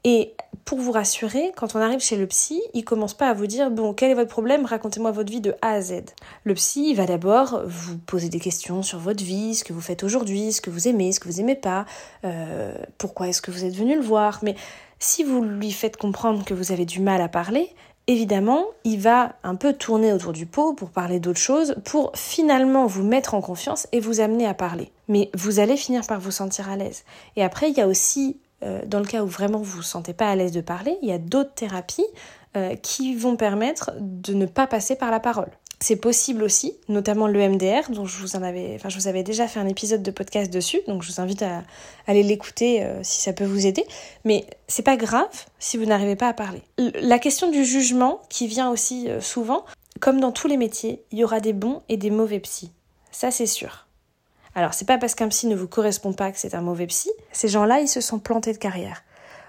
Et 0.05 0.35
pour 0.65 0.79
vous 0.79 0.93
rassurer, 0.93 1.53
quand 1.57 1.75
on 1.75 1.81
arrive 1.81 2.01
chez 2.01 2.17
le 2.17 2.27
psy, 2.27 2.61
il 2.75 2.85
commence 2.85 3.15
pas 3.15 3.29
à 3.29 3.35
vous 3.35 3.47
dire 3.47 3.71
bon, 3.71 3.95
quel 3.95 4.11
est 4.11 4.15
votre 4.15 4.31
problème? 4.31 4.67
Racontez-moi 4.67 5.11
votre 5.11 5.31
vie 5.31 5.41
de 5.41 5.55
A 5.63 5.73
à 5.73 5.81
Z. 5.81 6.03
Le 6.45 6.55
psy, 6.55 6.91
il 6.91 6.95
va 6.95 7.07
d'abord 7.07 7.63
vous 7.67 7.99
poser 7.99 8.29
des 8.29 8.39
questions 8.39 8.83
sur 8.83 8.99
votre 8.99 9.25
vie, 9.25 9.55
ce 9.55 9.65
que 9.65 9.73
vous 9.73 9.81
faites 9.81 10.05
aujourd'hui, 10.05 10.53
ce 10.53 10.61
que 10.61 10.71
vous 10.71 10.87
aimez, 10.87 11.13
ce 11.13 11.21
que 11.21 11.29
vous 11.29 11.41
aimez 11.41 11.57
pas, 11.57 11.87
euh, 12.25 12.75
pourquoi 12.99 13.29
est-ce 13.29 13.43
que 13.43 13.51
vous 13.51 13.65
êtes 13.65 13.75
venu 13.75 13.97
le 13.97 14.03
voir. 14.03 14.41
Mais 14.43 14.55
si 14.99 15.25
vous 15.25 15.43
lui 15.43 15.73
faites 15.73 15.97
comprendre 15.97 16.45
que 16.45 16.55
vous 16.55 16.71
avez 16.71 16.85
du 16.85 17.01
mal 17.01 17.21
à 17.23 17.29
parler, 17.29 17.75
évidemment, 18.07 18.67
il 18.85 19.01
va 19.01 19.37
un 19.45 19.55
peu 19.55 19.73
tourner 19.73 20.13
autour 20.13 20.33
du 20.33 20.47
pot 20.47 20.75
pour 20.75 20.91
parler 20.91 21.19
d'autres 21.21 21.41
choses, 21.41 21.77
pour 21.85 22.13
finalement 22.15 22.87
vous 22.87 23.05
mettre 23.05 23.35
en 23.35 23.41
confiance 23.41 23.87
et 23.93 24.01
vous 24.01 24.21
amener 24.21 24.47
à 24.47 24.55
parler. 24.55 24.91
Mais 25.09 25.31
vous 25.35 25.61
allez 25.61 25.77
finir 25.77 26.07
par 26.07 26.21
vous 26.21 26.31
sentir 26.31 26.69
à 26.69 26.77
l'aise. 26.77 27.05
Et 27.37 27.43
après, 27.43 27.71
il 27.71 27.77
y 27.77 27.81
a 27.81 27.89
aussi 27.89 28.39
euh, 28.63 28.81
dans 28.87 28.99
le 28.99 29.05
cas 29.05 29.23
où 29.23 29.27
vraiment 29.27 29.59
vous 29.59 29.77
ne 29.77 29.77
vous 29.77 29.83
sentez 29.83 30.13
pas 30.13 30.31
à 30.31 30.37
l'aise 30.37 30.53
de 30.53 30.61
parler, 30.61 30.97
il 31.03 31.09
y 31.09 31.13
a 31.13 31.19
d'autres 31.19 31.55
thérapies 31.55 32.07
euh, 32.57 32.75
qui 32.77 33.15
vont 33.15 33.37
permettre 33.37 33.93
de 34.01 34.35
ne 34.35 34.47
pas 34.47 34.67
passer 34.67 34.97
par 34.97 35.11
la 35.11 35.21
parole. 35.21 35.51
C'est 35.81 35.97
possible 35.97 36.43
aussi, 36.43 36.75
notamment 36.89 37.29
le 37.29 37.49
MDR, 37.49 37.91
dont 37.91 38.05
je 38.05 38.19
vous 38.19 38.35
en 38.35 38.43
avais, 38.43 38.73
enfin 38.75 38.89
je 38.89 38.99
vous 38.99 39.07
avais 39.07 39.23
déjà 39.23 39.47
fait 39.47 39.61
un 39.61 39.69
épisode 39.69 40.03
de 40.03 40.11
podcast 40.11 40.53
dessus, 40.53 40.81
donc 40.89 41.05
je 41.05 41.13
vous 41.13 41.21
invite 41.21 41.43
à, 41.43 41.63
aller 42.09 42.25
l'écouter 42.25 42.83
euh, 42.83 42.99
si 43.05 43.21
ça 43.21 43.33
peut 43.33 43.45
vous 43.45 43.65
aider. 43.65 43.85
Mais 44.25 44.45
c'est 44.67 44.83
pas 44.83 44.97
grave 44.97 45.45
si 45.61 45.77
vous 45.77 45.87
n'arrivez 45.87 46.17
pas 46.17 46.29
à 46.29 46.35
parler. 46.35 46.63
La 46.79 47.21
question 47.21 47.51
du 47.51 47.65
jugement 47.65 48.23
qui 48.29 48.49
vient 48.49 48.71
aussi 48.71 49.09
souvent, 49.21 49.65
comme 50.01 50.19
dans 50.19 50.33
tous 50.33 50.49
les 50.49 50.57
métiers, 50.57 51.05
il 51.13 51.19
y 51.19 51.25
aura 51.25 51.39
des 51.39 51.53
bons 51.53 51.83
et 51.89 51.97
des 51.97 52.11
mauvais 52.11 52.41
psys. 52.41 52.73
Ça 53.13 53.31
c'est 53.31 53.47
sûr. 53.47 53.88
Alors, 54.59 54.75
c'est 54.75 54.87
pas 54.87 54.99
parce 54.99 55.15
qu'un 55.15 55.29
psy 55.29 55.47
ne 55.47 55.55
vous 55.55 55.69
correspond 55.69 56.13
pas 56.13 56.33
que 56.33 56.39
c'est 56.41 56.57
un 56.57 56.63
mauvais 56.63 56.89
psy. 56.89 57.13
Ces 57.31 57.47
gens-là, 57.47 57.79
ils 57.79 57.87
se 57.87 58.01
sont 58.01 58.19
plantés 58.19 58.53
de 58.53 58.59
carrière. 58.59 59.05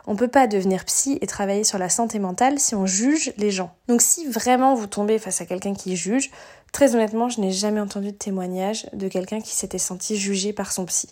On 0.05 0.15
peut 0.15 0.27
pas 0.27 0.45
devenir 0.45 0.85
psy 0.85 1.17
et 1.19 1.25
travailler 1.25 1.63
sur 1.63 1.79
la 1.79 1.89
santé 1.89 2.19
mentale 2.19 2.59
si 2.59 2.75
on 2.75 2.85
juge 2.85 3.33
les 3.37 3.49
gens. 3.49 3.73
Donc 3.87 4.03
si 4.03 4.27
vraiment 4.27 4.75
vous 4.75 4.85
tombez 4.85 5.17
face 5.17 5.41
à 5.41 5.47
quelqu'un 5.47 5.73
qui 5.73 5.95
juge, 5.95 6.29
très 6.73 6.93
honnêtement, 6.93 7.27
je 7.27 7.41
n'ai 7.41 7.49
jamais 7.51 7.79
entendu 7.79 8.11
de 8.11 8.17
témoignage 8.17 8.85
de 8.93 9.07
quelqu'un 9.07 9.41
qui 9.41 9.55
s'était 9.55 9.79
senti 9.79 10.15
jugé 10.15 10.53
par 10.53 10.71
son 10.71 10.85
psy. 10.85 11.09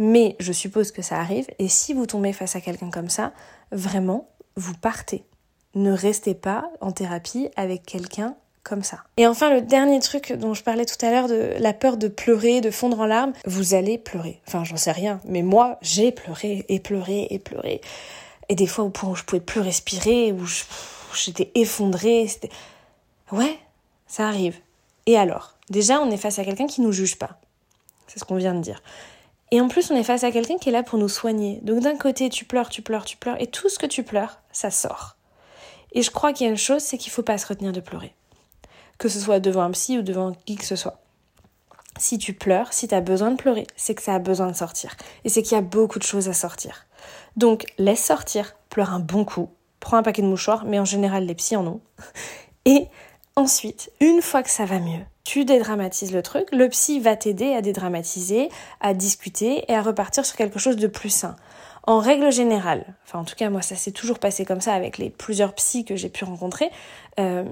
Mais 0.00 0.34
je 0.40 0.52
suppose 0.52 0.90
que 0.90 1.00
ça 1.00 1.20
arrive, 1.20 1.46
et 1.60 1.68
si 1.68 1.94
vous 1.94 2.06
tombez 2.06 2.32
face 2.32 2.56
à 2.56 2.60
quelqu'un 2.60 2.90
comme 2.90 3.10
ça, 3.10 3.32
vraiment, 3.70 4.28
vous 4.56 4.74
partez. 4.74 5.24
Ne 5.76 5.92
restez 5.92 6.34
pas 6.34 6.68
en 6.80 6.90
thérapie 6.90 7.48
avec 7.54 7.86
quelqu'un 7.86 8.34
Et 9.16 9.26
enfin, 9.26 9.52
le 9.52 9.62
dernier 9.62 10.00
truc 10.00 10.32
dont 10.32 10.54
je 10.54 10.62
parlais 10.62 10.86
tout 10.86 11.04
à 11.04 11.10
l'heure 11.10 11.28
de 11.28 11.54
la 11.58 11.72
peur 11.72 11.96
de 11.96 12.08
pleurer, 12.08 12.60
de 12.60 12.70
fondre 12.70 13.00
en 13.00 13.06
larmes, 13.06 13.32
vous 13.44 13.74
allez 13.74 13.98
pleurer. 13.98 14.40
Enfin, 14.46 14.64
j'en 14.64 14.76
sais 14.76 14.92
rien, 14.92 15.20
mais 15.24 15.42
moi, 15.42 15.78
j'ai 15.82 16.12
pleuré 16.12 16.64
et 16.68 16.80
pleuré 16.80 17.26
et 17.30 17.38
pleuré. 17.38 17.80
Et 18.48 18.54
des 18.54 18.66
fois, 18.66 18.84
au 18.84 18.90
point 18.90 19.10
où 19.10 19.14
je 19.14 19.24
pouvais 19.24 19.40
plus 19.40 19.60
respirer, 19.60 20.32
où 20.32 20.44
j'étais 21.14 21.50
effondrée, 21.54 22.26
c'était... 22.26 22.50
Ouais, 23.32 23.58
ça 24.06 24.26
arrive. 24.26 24.56
Et 25.06 25.16
alors? 25.16 25.54
Déjà, 25.68 26.00
on 26.00 26.10
est 26.10 26.16
face 26.16 26.38
à 26.38 26.44
quelqu'un 26.44 26.66
qui 26.66 26.80
nous 26.80 26.92
juge 26.92 27.16
pas. 27.16 27.38
C'est 28.08 28.18
ce 28.18 28.24
qu'on 28.24 28.36
vient 28.36 28.54
de 28.54 28.60
dire. 28.60 28.82
Et 29.52 29.60
en 29.60 29.68
plus, 29.68 29.90
on 29.90 29.96
est 29.96 30.04
face 30.04 30.24
à 30.24 30.32
quelqu'un 30.32 30.58
qui 30.58 30.68
est 30.68 30.72
là 30.72 30.82
pour 30.82 30.98
nous 30.98 31.08
soigner. 31.08 31.60
Donc 31.62 31.80
d'un 31.80 31.96
côté, 31.96 32.28
tu 32.28 32.44
pleures, 32.44 32.68
tu 32.68 32.82
pleures, 32.82 33.04
tu 33.04 33.16
pleures, 33.16 33.40
et 33.40 33.46
tout 33.46 33.68
ce 33.68 33.78
que 33.78 33.86
tu 33.86 34.02
pleures, 34.02 34.40
ça 34.52 34.70
sort. 34.70 35.16
Et 35.92 36.02
je 36.02 36.10
crois 36.10 36.32
qu'il 36.32 36.46
y 36.46 36.48
a 36.48 36.52
une 36.52 36.58
chose, 36.58 36.82
c'est 36.82 36.98
qu'il 36.98 37.10
faut 37.10 37.22
pas 37.22 37.38
se 37.38 37.46
retenir 37.46 37.72
de 37.72 37.80
pleurer 37.80 38.14
que 39.00 39.08
ce 39.08 39.18
soit 39.18 39.40
devant 39.40 39.62
un 39.62 39.70
psy 39.72 39.98
ou 39.98 40.02
devant 40.02 40.32
qui 40.44 40.54
que 40.54 40.64
ce 40.64 40.76
soit. 40.76 41.00
Si 41.98 42.18
tu 42.18 42.34
pleures, 42.34 42.72
si 42.72 42.86
tu 42.86 42.94
as 42.94 43.00
besoin 43.00 43.30
de 43.30 43.36
pleurer, 43.36 43.66
c'est 43.74 43.94
que 43.94 44.02
ça 44.02 44.14
a 44.14 44.18
besoin 44.18 44.48
de 44.48 44.54
sortir. 44.54 44.94
Et 45.24 45.30
c'est 45.30 45.42
qu'il 45.42 45.56
y 45.56 45.58
a 45.58 45.62
beaucoup 45.62 45.98
de 45.98 46.04
choses 46.04 46.28
à 46.28 46.34
sortir. 46.34 46.86
Donc 47.36 47.64
laisse 47.78 48.04
sortir, 48.04 48.54
pleure 48.68 48.92
un 48.92 49.00
bon 49.00 49.24
coup, 49.24 49.48
prends 49.80 49.96
un 49.96 50.02
paquet 50.02 50.22
de 50.22 50.26
mouchoirs, 50.26 50.64
mais 50.66 50.78
en 50.78 50.84
général 50.84 51.24
les 51.24 51.34
psys 51.34 51.56
en 51.56 51.66
ont. 51.66 51.80
Et 52.66 52.88
ensuite, 53.36 53.90
une 54.00 54.20
fois 54.20 54.42
que 54.42 54.50
ça 54.50 54.66
va 54.66 54.78
mieux, 54.78 55.00
tu 55.24 55.46
dédramatises 55.46 56.12
le 56.12 56.22
truc, 56.22 56.46
le 56.52 56.68
psy 56.68 57.00
va 57.00 57.16
t'aider 57.16 57.54
à 57.54 57.62
dédramatiser, 57.62 58.50
à 58.80 58.92
discuter 58.92 59.64
et 59.68 59.74
à 59.74 59.80
repartir 59.80 60.26
sur 60.26 60.36
quelque 60.36 60.58
chose 60.58 60.76
de 60.76 60.86
plus 60.86 61.10
sain. 61.10 61.36
En 61.84 62.00
règle 62.00 62.30
générale, 62.30 62.84
enfin 63.06 63.20
en 63.20 63.24
tout 63.24 63.34
cas 63.34 63.48
moi 63.48 63.62
ça 63.62 63.76
s'est 63.76 63.92
toujours 63.92 64.18
passé 64.18 64.44
comme 64.44 64.60
ça 64.60 64.74
avec 64.74 64.98
les 64.98 65.08
plusieurs 65.08 65.54
psys 65.54 65.86
que 65.86 65.96
j'ai 65.96 66.10
pu 66.10 66.24
rencontrer, 66.24 66.70
euh, 67.18 67.44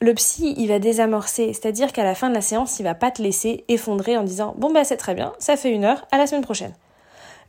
le 0.00 0.14
psy, 0.14 0.54
il 0.56 0.68
va 0.68 0.78
désamorcer, 0.78 1.52
c'est-à-dire 1.52 1.92
qu'à 1.92 2.04
la 2.04 2.14
fin 2.14 2.30
de 2.30 2.34
la 2.34 2.40
séance, 2.40 2.80
il 2.80 2.84
va 2.84 2.94
pas 2.94 3.10
te 3.10 3.20
laisser 3.20 3.64
effondrer 3.68 4.16
en 4.16 4.22
disant 4.22 4.54
bon 4.56 4.72
bah 4.72 4.84
c'est 4.84 4.96
très 4.96 5.14
bien, 5.14 5.34
ça 5.38 5.56
fait 5.56 5.70
une 5.70 5.84
heure, 5.84 6.06
à 6.10 6.18
la 6.18 6.26
semaine 6.26 6.42
prochaine. 6.42 6.72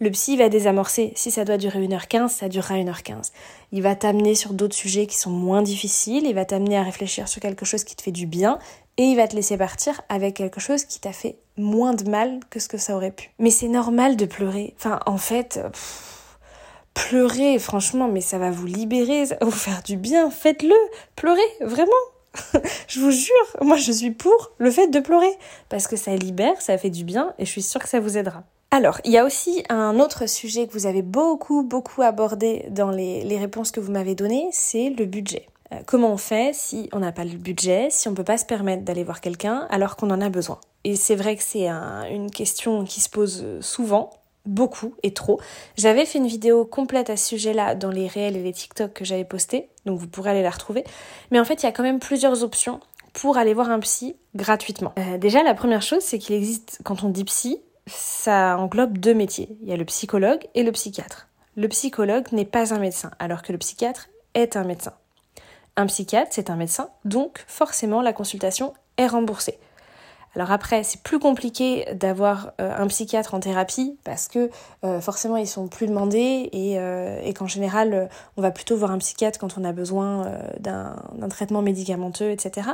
Le 0.01 0.09
psy 0.09 0.35
va 0.35 0.49
désamorcer, 0.49 1.13
si 1.15 1.29
ça 1.29 1.45
doit 1.45 1.57
durer 1.57 1.79
1h15, 1.79 2.29
ça 2.29 2.49
durera 2.49 2.73
1h15. 2.73 3.31
Il 3.71 3.83
va 3.83 3.95
t'amener 3.95 4.33
sur 4.33 4.53
d'autres 4.53 4.75
sujets 4.75 5.05
qui 5.05 5.15
sont 5.15 5.29
moins 5.29 5.61
difficiles, 5.61 6.25
il 6.25 6.33
va 6.33 6.43
t'amener 6.43 6.75
à 6.75 6.81
réfléchir 6.81 7.27
sur 7.27 7.39
quelque 7.39 7.65
chose 7.65 7.83
qui 7.83 7.95
te 7.95 8.01
fait 8.01 8.11
du 8.11 8.25
bien, 8.25 8.57
et 8.97 9.03
il 9.03 9.15
va 9.15 9.27
te 9.27 9.35
laisser 9.35 9.57
partir 9.57 10.01
avec 10.09 10.35
quelque 10.35 10.59
chose 10.59 10.85
qui 10.85 10.99
t'a 10.99 11.13
fait 11.13 11.37
moins 11.55 11.93
de 11.93 12.09
mal 12.09 12.39
que 12.49 12.59
ce 12.59 12.67
que 12.67 12.79
ça 12.79 12.95
aurait 12.95 13.11
pu. 13.11 13.29
Mais 13.37 13.51
c'est 13.51 13.67
normal 13.67 14.17
de 14.17 14.25
pleurer. 14.25 14.73
Enfin, 14.75 14.99
en 15.05 15.17
fait, 15.17 15.59
pleurer, 16.95 17.59
franchement, 17.59 18.07
mais 18.07 18.21
ça 18.21 18.39
va 18.39 18.51
vous 18.51 18.65
libérer, 18.65 19.27
ça 19.27 19.37
va 19.39 19.45
vous 19.45 19.51
faire 19.51 19.83
du 19.83 19.97
bien, 19.97 20.31
faites-le, 20.31 20.75
pleurez, 21.15 21.39
vraiment. 21.61 21.91
je 22.87 22.99
vous 22.99 23.11
jure, 23.11 23.57
moi 23.61 23.77
je 23.77 23.91
suis 23.91 24.11
pour 24.11 24.51
le 24.57 24.71
fait 24.71 24.87
de 24.87 24.99
pleurer 24.99 25.31
parce 25.69 25.87
que 25.87 25.95
ça 25.95 26.15
libère, 26.15 26.61
ça 26.61 26.77
fait 26.77 26.89
du 26.89 27.03
bien 27.03 27.33
et 27.37 27.45
je 27.45 27.51
suis 27.51 27.61
sûre 27.61 27.81
que 27.81 27.89
ça 27.89 27.99
vous 27.99 28.17
aidera. 28.17 28.43
Alors, 28.73 29.01
il 29.03 29.11
y 29.11 29.17
a 29.17 29.25
aussi 29.25 29.63
un 29.67 29.99
autre 29.99 30.29
sujet 30.29 30.65
que 30.65 30.71
vous 30.71 30.85
avez 30.85 31.01
beaucoup, 31.01 31.61
beaucoup 31.61 32.03
abordé 32.03 32.65
dans 32.69 32.89
les, 32.89 33.37
réponses 33.37 33.69
que 33.69 33.81
vous 33.81 33.91
m'avez 33.91 34.15
données, 34.15 34.47
c'est 34.53 34.89
le 34.89 35.05
budget. 35.05 35.47
Euh, 35.73 35.79
comment 35.85 36.13
on 36.13 36.17
fait 36.17 36.51
si 36.55 36.87
on 36.93 36.99
n'a 36.99 37.11
pas 37.11 37.25
le 37.25 37.37
budget, 37.37 37.89
si 37.91 38.07
on 38.07 38.11
ne 38.11 38.15
peut 38.15 38.23
pas 38.23 38.37
se 38.37 38.45
permettre 38.45 38.83
d'aller 38.83 39.03
voir 39.03 39.19
quelqu'un 39.19 39.67
alors 39.69 39.97
qu'on 39.97 40.09
en 40.09 40.21
a 40.21 40.29
besoin? 40.29 40.57
Et 40.85 40.95
c'est 40.95 41.15
vrai 41.15 41.35
que 41.35 41.43
c'est 41.43 41.67
une 41.67 42.31
question 42.31 42.85
qui 42.85 43.01
se 43.01 43.09
pose 43.09 43.45
souvent 43.59 44.11
beaucoup 44.45 44.95
et 45.04 45.13
trop. 45.13 45.39
J'avais 45.77 46.06
fait 46.06 46.17
une 46.17 46.27
vidéo 46.27 46.65
complète 46.65 47.10
à 47.10 47.17
ce 47.17 47.30
sujet-là 47.30 47.75
dans 47.75 47.89
les 47.89 48.08
réels 48.08 48.38
et 48.38 48.43
les 48.43 48.54
TikTok 48.54 48.93
que 48.93 49.06
j'avais 49.06 49.25
postés, 49.25 49.69
donc 49.86 49.99
vous 49.99 50.08
pourrez 50.08 50.32
aller 50.32 50.43
la 50.43 50.49
retrouver. 50.49 50.84
Mais 51.32 51.39
en 51.39 51.45
fait, 51.45 51.63
il 51.63 51.65
y 51.65 51.69
a 51.69 51.71
quand 51.71 51.84
même 51.84 51.99
plusieurs 51.99 52.43
options 52.43 52.80
pour 53.13 53.38
aller 53.38 53.54
voir 53.54 53.69
un 53.69 53.80
psy 53.80 54.15
gratuitement. 54.36 54.93
Euh, 54.97 55.17
déjà, 55.17 55.43
la 55.43 55.54
première 55.54 55.82
chose, 55.82 56.01
c'est 56.01 56.17
qu'il 56.17 56.36
existe, 56.36 56.80
quand 56.84 57.04
on 57.04 57.10
dit 57.10 57.25
psy, 57.25 57.62
ça 57.88 58.58
englobe 58.58 58.97
deux 58.97 59.13
métiers. 59.13 59.49
Il 59.62 59.67
y 59.67 59.73
a 59.73 59.77
le 59.77 59.86
psychologue 59.86 60.47
et 60.56 60.63
le 60.63 60.71
psychiatre. 60.71 61.27
Le 61.56 61.67
psychologue 61.67 62.32
n'est 62.32 62.45
pas 62.45 62.73
un 62.73 62.80
médecin, 62.80 63.12
alors 63.19 63.41
que 63.41 63.51
le 63.51 63.58
psychiatre 63.58 64.08
est 64.34 64.56
un 64.56 64.63
médecin. 64.63 64.93
Un 65.75 65.86
psychiatre, 65.88 66.32
c'est 66.32 66.49
un 66.49 66.56
médecin, 66.56 66.89
donc 67.06 67.43
forcément 67.47 68.01
la 68.01 68.13
consultation 68.13 68.73
est 68.97 69.08
remboursé. 69.08 69.58
Alors 70.35 70.51
après, 70.51 70.83
c'est 70.83 71.01
plus 71.01 71.19
compliqué 71.19 71.85
d'avoir 71.93 72.53
euh, 72.61 72.73
un 72.77 72.87
psychiatre 72.87 73.33
en 73.33 73.41
thérapie 73.41 73.97
parce 74.03 74.27
que 74.29 74.49
euh, 74.83 75.01
forcément 75.01 75.35
ils 75.35 75.47
sont 75.47 75.67
plus 75.67 75.87
demandés 75.87 76.49
et, 76.53 76.79
euh, 76.79 77.31
qu'en 77.33 77.47
général 77.47 78.09
on 78.37 78.41
va 78.41 78.51
plutôt 78.51 78.77
voir 78.77 78.91
un 78.91 78.97
psychiatre 78.97 79.39
quand 79.39 79.57
on 79.57 79.63
a 79.63 79.71
besoin 79.71 80.31
d'un 80.59 81.29
traitement 81.29 81.61
médicamenteux, 81.61 82.29
etc. 82.29 82.69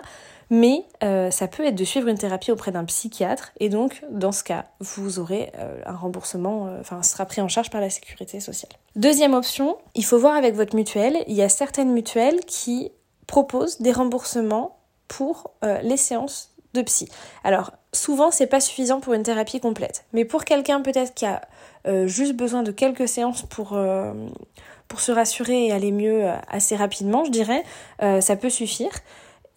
Mais 0.49 0.85
ça 1.01 1.47
peut 1.47 1.63
être 1.65 1.75
de 1.75 1.83
suivre 1.83 2.07
une 2.07 2.17
thérapie 2.17 2.51
auprès 2.51 2.71
d'un 2.71 2.85
psychiatre 2.85 3.51
et 3.59 3.69
donc 3.69 4.03
dans 4.09 4.31
ce 4.31 4.43
cas 4.43 4.65
vous 4.79 5.19
aurez 5.19 5.51
un 5.85 5.95
remboursement, 5.95 6.69
enfin 6.79 7.03
sera 7.03 7.25
pris 7.25 7.41
en 7.41 7.47
charge 7.47 7.69
par 7.69 7.81
la 7.81 7.89
sécurité 7.89 8.39
sociale. 8.39 8.71
Deuxième 8.95 9.33
option, 9.33 9.77
il 9.95 10.03
faut 10.03 10.17
voir 10.17 10.35
avec 10.35 10.55
votre 10.55 10.75
mutuelle. 10.75 11.23
Il 11.27 11.35
y 11.35 11.43
a 11.43 11.49
certaines 11.49 11.93
mutuelles 11.93 12.39
qui 12.45 12.91
proposent 13.27 13.79
des 13.79 13.91
remboursements 13.91 14.79
pour 15.07 15.51
les 15.61 15.97
séances 15.97 16.56
psy. 16.81 17.09
Alors, 17.43 17.71
souvent, 17.93 18.31
c'est 18.31 18.47
pas 18.47 18.59
suffisant 18.59 18.99
pour 18.99 19.13
une 19.13 19.23
thérapie 19.23 19.59
complète. 19.59 20.05
Mais 20.13 20.25
pour 20.25 20.45
quelqu'un 20.45 20.81
peut-être 20.81 21.13
qui 21.13 21.25
a 21.25 21.41
euh, 21.87 22.07
juste 22.07 22.33
besoin 22.33 22.63
de 22.63 22.71
quelques 22.71 23.07
séances 23.07 23.43
pour, 23.43 23.73
euh, 23.73 24.13
pour 24.87 24.99
se 24.99 25.11
rassurer 25.11 25.67
et 25.67 25.71
aller 25.71 25.91
mieux 25.91 26.25
euh, 26.25 26.35
assez 26.49 26.75
rapidement, 26.75 27.23
je 27.25 27.31
dirais, 27.31 27.63
ça 28.21 28.35
peut 28.35 28.49
suffire. 28.49 28.91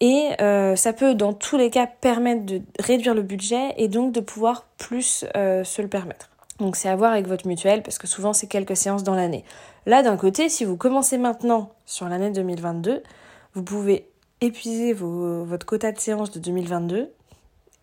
Et 0.03 0.29
ça 0.75 0.93
peut, 0.93 1.13
dans 1.13 1.31
tous 1.31 1.57
les 1.57 1.69
cas, 1.69 1.85
permettre 1.85 2.43
de 2.43 2.61
réduire 2.79 3.13
le 3.13 3.21
budget 3.21 3.75
et 3.77 3.87
donc 3.87 4.11
de 4.11 4.19
pouvoir 4.19 4.65
plus 4.79 5.25
se 5.35 5.81
le 5.81 5.87
permettre. 5.87 6.31
Donc 6.59 6.75
c'est 6.75 6.89
à 6.89 6.95
voir 6.95 7.11
avec 7.11 7.27
votre 7.27 7.47
mutuelle 7.47 7.83
parce 7.83 7.97
que 7.97 8.07
souvent 8.07 8.33
c'est 8.33 8.47
quelques 8.47 8.75
séances 8.75 9.03
dans 9.03 9.15
l'année. 9.15 9.43
Là 9.85 10.01
d'un 10.01 10.17
côté, 10.17 10.49
si 10.49 10.65
vous 10.65 10.77
commencez 10.77 11.19
maintenant 11.19 11.71
sur 11.85 12.07
l'année 12.07 12.31
2022, 12.31 13.03
vous 13.53 13.63
pouvez 13.63 14.10
épuisez 14.41 14.93
votre 14.93 15.65
quota 15.65 15.91
de 15.91 15.99
séances 15.99 16.31
de 16.31 16.39
2022 16.39 17.13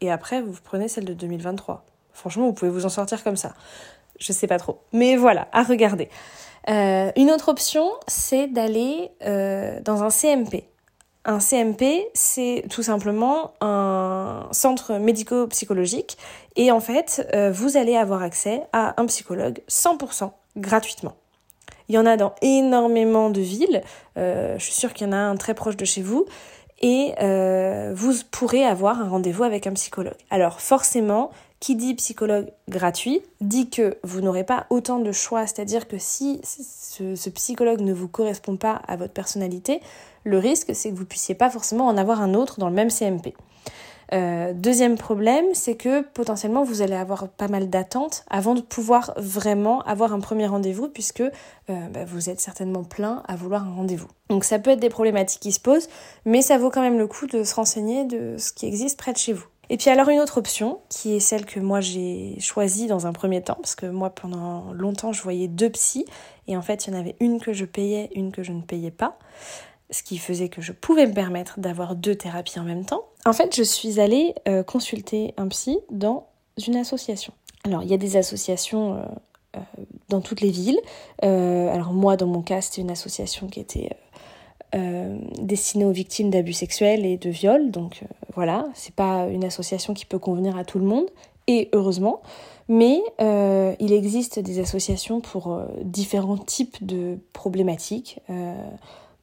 et 0.01 0.11
après 0.11 0.43
vous 0.43 0.55
prenez 0.63 0.89
celle 0.89 1.05
de 1.05 1.15
2023. 1.15 1.85
Franchement, 2.13 2.47
vous 2.47 2.53
pouvez 2.53 2.71
vous 2.71 2.85
en 2.85 2.89
sortir 2.89 3.23
comme 3.23 3.37
ça. 3.37 3.55
Je 4.19 4.33
sais 4.33 4.49
pas 4.49 4.59
trop. 4.59 4.81
Mais 4.93 5.17
voilà, 5.17 5.49
à 5.53 5.63
regarder. 5.63 6.09
Euh, 6.69 7.13
une 7.17 7.31
autre 7.31 7.49
option, 7.49 7.89
c'est 8.09 8.49
d'aller 8.49 9.11
euh, 9.25 9.81
dans 9.81 10.03
un 10.03 10.11
CMP. 10.11 10.65
Un 11.25 11.41
CMP, 11.41 12.09
c'est 12.15 12.65
tout 12.71 12.83
simplement 12.83 13.53
un 13.61 14.49
centre 14.51 14.95
médico-psychologique 14.95 16.17
et 16.57 16.73
en 16.73 16.81
fait, 16.81 17.29
euh, 17.35 17.53
vous 17.53 17.77
allez 17.77 17.97
avoir 17.97 18.23
accès 18.23 18.63
à 18.73 19.01
un 19.01 19.07
psychologue 19.07 19.61
100% 19.69 20.33
gratuitement. 20.57 21.15
Il 21.89 21.95
y 21.95 21.99
en 21.99 22.07
a 22.07 22.17
dans 22.17 22.35
énormément 22.43 23.31
de 23.31 23.41
villes. 23.41 23.83
Euh, 24.17 24.59
je 24.59 24.65
suis 24.65 24.75
sûre 24.75 24.93
qu'il 24.93 25.07
y 25.07 25.11
en 25.11 25.13
a 25.13 25.17
un 25.17 25.37
très 25.37 25.55
proche 25.55 25.77
de 25.77 25.85
chez 25.85 26.03
vous. 26.03 26.27
Et 26.81 27.15
euh, 27.21 27.93
vous 27.95 28.13
pourrez 28.31 28.65
avoir 28.65 29.01
un 29.01 29.09
rendez-vous 29.09 29.43
avec 29.45 29.67
un 29.67 29.73
psychologue. 29.73 30.15
Alors 30.31 30.61
forcément, 30.61 31.31
qui 31.61 31.75
dit 31.75 31.95
psychologue 31.95 32.53
gratuit 32.69 33.23
dit 33.41 33.69
que 33.69 33.99
vous 34.05 34.21
n'aurez 34.21 34.45
pas 34.45 34.67
autant 34.71 35.01
de 35.01 35.11
choix. 35.11 35.47
C'est-à-dire 35.47 35.89
que 35.89 35.99
si 35.99 36.41
ce, 36.45 37.17
ce, 37.17 37.31
psychologue 37.31 37.81
ne 37.81 37.93
vous 37.93 38.07
correspond 38.07 38.57
pas 38.57 38.81
à 38.87 38.97
votre 38.97 39.13
personnalité, 39.13 39.81
le 40.25 40.39
risque 40.39 40.71
c'est 40.73 40.91
que 40.91 40.95
vous 40.95 41.05
puissiez 41.05 41.35
pas 41.35 41.51
forcément 41.51 41.87
en 41.87 41.97
avoir 41.97 42.21
un 42.21 42.35
autre 42.35 42.61
dans 42.61 42.69
le 42.69 42.75
même 42.75 42.91
CMP. 42.91 43.35
Euh, 44.15 44.53
deuxième 44.55 44.97
problème, 44.97 45.45
c'est 45.53 45.77
que 45.77 46.03
potentiellement 46.03 46.65
vous 46.65 46.81
allez 46.83 46.95
avoir 46.95 47.29
pas 47.29 47.49
mal 47.49 47.69
d'attentes 47.69 48.25
avant 48.31 48.55
de 48.55 48.61
pouvoir 48.61 49.13
vraiment 49.17 49.83
avoir 49.83 50.13
un 50.13 50.21
premier 50.21 50.47
rendez-vous 50.47 50.89
puisque 50.89 51.21
euh, 51.21 51.31
bah, 51.69 52.05
vous 52.07 52.31
êtes 52.31 52.41
certainement 52.41 52.85
plein 52.85 53.23
à 53.29 53.37
vouloir 53.37 53.67
un 53.67 53.75
rendez-vous. 53.75 54.09
Donc 54.31 54.45
ça 54.45 54.59
peut 54.59 54.71
être 54.71 54.81
des 54.81 54.89
problématiques 54.89 55.41
qui 55.41 55.53
se 55.53 55.61
posent, 55.61 55.89
mais 56.25 56.41
ça 56.41 56.57
vaut 56.59 56.71
quand 56.71 56.81
même 56.81 56.99
le 56.99 57.07
coup 57.07 57.27
de 57.27 57.45
se 57.45 57.55
renseigner 57.55 58.05
de 58.05 58.37
ce 58.39 58.53
qui 58.53 58.67
existe 58.67 58.99
près 58.99 59.13
de 59.13 59.19
chez 59.19 59.33
vous. 59.33 59.47
Et 59.71 59.77
puis 59.77 59.91
alors 59.91 60.09
une 60.09 60.21
autre 60.21 60.39
option, 60.39 60.81
qui 60.89 61.15
est 61.15 61.21
celle 61.21 61.45
que 61.45 61.61
moi 61.61 61.81
j'ai 61.81 62.37
choisie 62.41 62.87
dans 62.87 63.07
un 63.07 63.13
premier 63.13 63.43
temps, 63.43 63.59
parce 63.61 63.75
que 63.75 63.85
moi 63.85 64.09
pendant 64.09 64.73
longtemps 64.73 65.13
je 65.13 65.23
voyais 65.23 65.47
deux 65.47 65.69
psys, 65.69 66.07
et 66.47 66.57
en 66.57 66.63
fait 66.63 66.87
il 66.87 66.95
y 66.95 66.97
en 66.97 66.99
avait 66.99 67.17
une 67.21 67.39
que 67.39 67.53
je 67.53 67.67
payais, 67.67 68.09
une 68.15 68.33
que 68.33 68.43
je 68.43 68.53
ne 68.53 68.63
payais 68.63 68.91
pas 68.91 69.19
ce 69.91 70.03
qui 70.03 70.19
faisait 70.19 70.49
que 70.49 70.61
je 70.61 70.73
pouvais 70.73 71.07
me 71.07 71.15
permettre 71.15 71.59
d'avoir 71.61 71.95
deux 71.95 72.15
thérapies 72.15 72.59
en 72.59 72.65
même 72.65 72.85
temps. 72.85 73.05
En 73.25 73.33
fait, 73.33 73.55
je 73.55 73.63
suis 73.63 74.01
allée 74.01 74.35
euh, 74.47 74.63
consulter 74.63 75.35
un 75.37 75.49
psy 75.49 75.79
dans 75.91 76.27
une 76.67 76.77
association. 76.77 77.33
Alors, 77.65 77.83
il 77.83 77.91
y 77.91 77.95
a 77.95 77.99
des 77.99 78.17
associations 78.17 78.95
euh, 78.95 79.03
euh, 79.57 79.61
dans 80.09 80.21
toutes 80.21 80.41
les 80.41 80.51
villes. 80.51 80.81
alors, 81.23 81.93
moi, 81.93 82.17
dans 82.17 82.27
mon 82.27 82.43
cas, 82.43 82.61
c'était 82.61 82.81
une 82.81 82.91
association 82.91 83.49
qui 83.49 83.61
était 83.61 83.91
destinée 85.41 85.87
aux 85.87 85.93
victimes 85.93 86.29
d'abus 86.29 86.53
sexuels 86.53 87.07
et 87.07 87.17
de 87.17 87.31
viols. 87.31 87.71
Donc, 87.71 88.03
voilà, 88.35 88.67
c'est 88.75 88.95
pas 88.95 89.27
une 89.29 89.45
association 89.45 89.95
qui 89.95 90.05
peut 90.05 90.19
convenir 90.19 90.59
à 90.59 90.65
tout 90.65 90.79
le 90.79 90.85
monde, 90.85 91.07
et 91.47 91.71
heureusement. 91.73 92.21
Mais 92.69 93.01
il 93.19 93.93
existe 93.93 94.39
des 94.39 94.61
associations 94.61 95.21
pour 95.23 95.59
différents 95.83 96.37
types 96.37 96.85
de 96.85 97.19
problématiques 97.33 98.21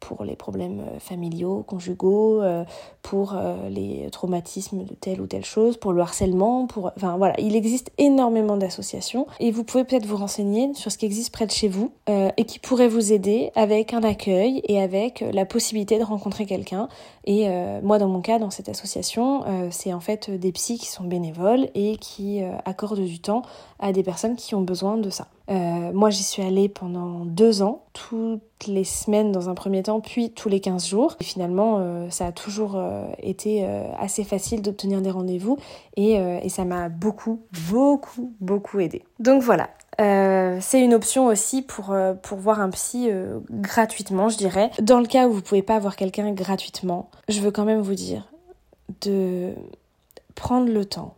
pour 0.06 0.24
les 0.24 0.36
problèmes 0.36 0.82
euh, 0.82 1.00
familiaux, 1.00 1.64
conjugaux, 1.66 2.42
euh, 2.42 2.64
pour 3.02 3.34
euh, 3.34 3.70
les 3.70 4.08
traumatismes 4.12 4.84
de 4.84 4.94
telle 4.94 5.20
ou 5.20 5.26
telle 5.26 5.44
chose, 5.44 5.78
pour 5.78 5.94
le 5.94 6.02
harcèlement, 6.02 6.68
pour... 6.68 6.92
Enfin 6.96 7.18
voilà, 7.18 7.34
il 7.40 7.56
existe 7.56 7.92
énormément 7.98 8.56
d'associations 8.56 9.26
et 9.40 9.52
vous 9.52 9.64
pouvez 9.64 9.84
peut-être 9.84 10.06
vous 10.06 10.18
renseigner 10.18 10.74
sur 10.76 10.92
ce 10.92 10.98
qui 10.98 11.06
existe 11.06 11.34
près 11.34 11.48
de 11.48 11.52
chez 11.52 11.68
vous 11.68 11.92
et 12.08 12.46
qui 12.46 12.60
pourrait 12.60 12.88
vous 12.88 13.14
aider 13.14 13.52
avec 13.56 13.94
un 13.94 14.04
accueil 14.04 14.62
et 14.66 14.82
avec 14.82 15.24
la 15.34 15.46
possibilité 15.46 15.98
de 15.98 16.04
rencontrer 16.04 16.46
quelqu'un. 16.46 16.88
Et 17.26 17.48
moi 17.82 17.98
dans 17.98 18.08
mon 18.08 18.22
cas, 18.22 18.40
dans 18.40 18.50
cette 18.50 18.70
association, 18.70 19.44
c'est 19.72 19.94
en 19.94 20.00
fait 20.00 20.30
des 20.30 20.52
psys 20.52 20.78
qui 20.78 20.88
sont 20.88 21.04
bénévoles 21.04 21.70
et 21.74 21.98
qui 21.98 22.42
accordent 22.66 23.00
du 23.00 23.20
temps 23.20 23.44
à 23.80 23.92
des 23.92 24.04
personnes 24.04 24.36
qui 24.36 24.56
ont 24.56 24.62
besoin 24.62 24.98
de 24.98 25.10
ça. 25.10 25.28
Euh, 25.50 25.92
moi, 25.94 26.10
j'y 26.10 26.24
suis 26.24 26.42
allée 26.42 26.70
pendant 26.70 27.26
deux 27.26 27.62
ans, 27.62 27.84
toutes 27.94 28.42
les 28.68 28.84
semaines 28.84 29.32
dans 29.32 29.50
un 29.50 29.54
premier 29.54 29.84
temps, 29.84 30.00
puis 30.00 30.32
tous 30.32 30.50
les 30.50 30.60
15 30.60 30.88
jours. 30.88 31.16
Et 31.20 31.24
finalement, 31.24 31.78
euh, 31.80 32.10
ça 32.10 32.28
a 32.28 32.32
toujours 32.32 32.76
euh, 32.76 33.06
été 33.20 33.66
assez 34.00 34.24
facile 34.24 34.62
d'obtenir 34.62 35.02
des 35.02 35.12
rendez-vous 35.12 35.58
et, 35.98 36.20
ça 36.50 36.64
m'a 36.64 36.90
beaucoup, 36.90 37.42
beaucoup, 37.70 38.34
beaucoup 38.40 38.80
aidé. 38.80 39.04
Donc 39.20 39.42
voilà, 39.44 39.70
c'est 39.98 40.80
une 40.80 40.94
option 40.94 41.28
aussi 41.28 41.62
pour, 41.62 41.94
pour 42.22 42.38
voir 42.38 42.62
un 42.62 42.70
psy 42.70 43.10
gratuitement, 43.50 44.30
je 44.30 44.38
dirais. 44.38 44.72
Dans 44.82 45.00
le 45.00 45.06
cas 45.06 45.28
où 45.28 45.34
vous 45.34 45.42
pouvez 45.42 45.64
pas 45.64 45.80
voir 45.80 45.96
quelqu'un 45.98 46.32
gratuitement, 46.32 47.10
je 47.28 47.42
veux 47.42 47.52
quand 47.52 47.66
même 47.66 47.82
vous 47.82 47.96
dire 47.96 48.28
de 49.02 49.54
prendre 50.36 50.72
le 50.72 50.86
temps 50.86 51.16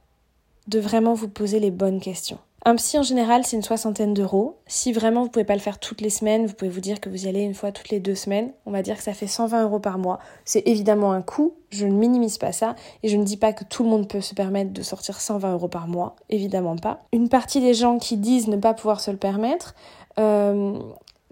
de 0.67 0.79
vraiment 0.79 1.13
vous 1.13 1.29
poser 1.29 1.59
les 1.59 1.71
bonnes 1.71 1.99
questions. 1.99 2.39
Un 2.67 2.75
psy 2.75 2.99
en 2.99 3.01
général, 3.01 3.45
c'est 3.45 3.55
une 3.55 3.63
soixantaine 3.63 4.13
d'euros. 4.13 4.57
Si 4.67 4.91
vraiment 4.91 5.23
vous 5.23 5.29
pouvez 5.29 5.45
pas 5.45 5.53
le 5.53 5.61
faire 5.61 5.79
toutes 5.79 6.01
les 6.01 6.09
semaines, 6.09 6.47
vous 6.47 6.53
pouvez 6.53 6.69
vous 6.69 6.81
dire 6.81 6.99
que 6.99 7.07
vous 7.07 7.25
y 7.25 7.29
allez 7.29 7.39
une 7.39 7.53
fois 7.53 7.71
toutes 7.71 7.87
les 7.87 8.01
deux 8.01 8.13
semaines. 8.13 8.51
On 8.65 8.71
va 8.71 8.81
dire 8.81 8.97
que 8.97 9.03
ça 9.03 9.13
fait 9.13 9.25
120 9.25 9.63
euros 9.63 9.79
par 9.79 9.97
mois. 9.97 10.19
C'est 10.43 10.67
évidemment 10.67 11.13
un 11.13 11.21
coût. 11.21 11.53
Je 11.69 11.85
ne 11.85 11.93
minimise 11.93 12.37
pas 12.37 12.51
ça 12.51 12.75
et 13.03 13.07
je 13.07 13.15
ne 13.15 13.23
dis 13.23 13.37
pas 13.37 13.53
que 13.53 13.63
tout 13.63 13.83
le 13.83 13.89
monde 13.89 14.09
peut 14.09 14.19
se 14.19 14.33
permettre 14.33 14.73
de 14.73 14.81
sortir 14.81 15.21
120 15.21 15.53
euros 15.53 15.69
par 15.69 15.87
mois. 15.87 16.17
Évidemment 16.29 16.75
pas. 16.75 17.05
Une 17.13 17.29
partie 17.29 17.61
des 17.61 17.73
gens 17.73 17.99
qui 17.99 18.17
disent 18.17 18.49
ne 18.49 18.57
pas 18.57 18.73
pouvoir 18.73 18.99
se 18.99 19.11
le 19.11 19.17
permettre, 19.17 19.73
euh, 20.19 20.77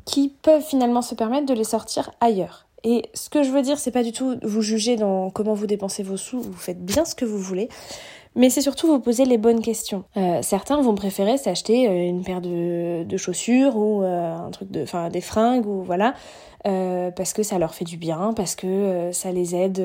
qui 0.06 0.30
peuvent 0.42 0.64
finalement 0.64 1.02
se 1.02 1.16
permettre 1.16 1.48
de 1.48 1.54
les 1.54 1.66
sortir 1.66 2.12
ailleurs. 2.22 2.66
Et 2.86 3.10
ce 3.14 3.30
que 3.30 3.44
je 3.44 3.50
veux 3.50 3.62
dire, 3.64 3.78
c'est 3.78 3.92
pas 3.92 4.04
du 4.04 4.14
tout 4.14 4.38
vous 4.42 4.62
juger 4.62 4.96
dans 4.96 5.32
comment 5.32 5.54
vous 5.56 5.68
dépensez 5.68 6.04
vos 6.04 6.18
sous, 6.18 6.40
vous 6.40 6.54
faites 6.54 6.86
bien 6.86 7.04
ce 7.04 7.16
que 7.16 7.26
vous 7.26 7.40
voulez, 7.40 7.68
mais 8.36 8.50
c'est 8.50 8.62
surtout 8.62 8.88
vous 8.88 9.00
poser 9.00 9.26
les 9.26 9.38
bonnes 9.38 9.62
questions. 9.62 10.04
Euh, 10.18 10.40
certains 10.42 10.82
vont 10.82 10.94
préférer 10.94 11.38
s'acheter 11.38 11.88
euh, 11.88 12.08
une 12.08 12.24
paire 12.24 12.42
de, 12.42 13.18
chaussures 13.18 13.78
ou 13.78 14.04
euh, 14.04 14.36
un 14.36 14.52
truc 14.52 14.70
de, 14.70 14.84
enfin 14.84 15.10
des 15.10 15.22
fringues 15.22 15.66
ou 15.66 15.84
voilà, 15.84 16.14
parce 16.64 17.34
que 17.34 17.44
ça 17.44 17.60
leur 17.60 17.76
fait 17.76 17.86
du 17.86 17.96
bien, 17.96 18.34
parce 18.36 18.56
que 18.56 19.12
ça 19.14 19.32
les 19.32 19.56
aide 19.56 19.82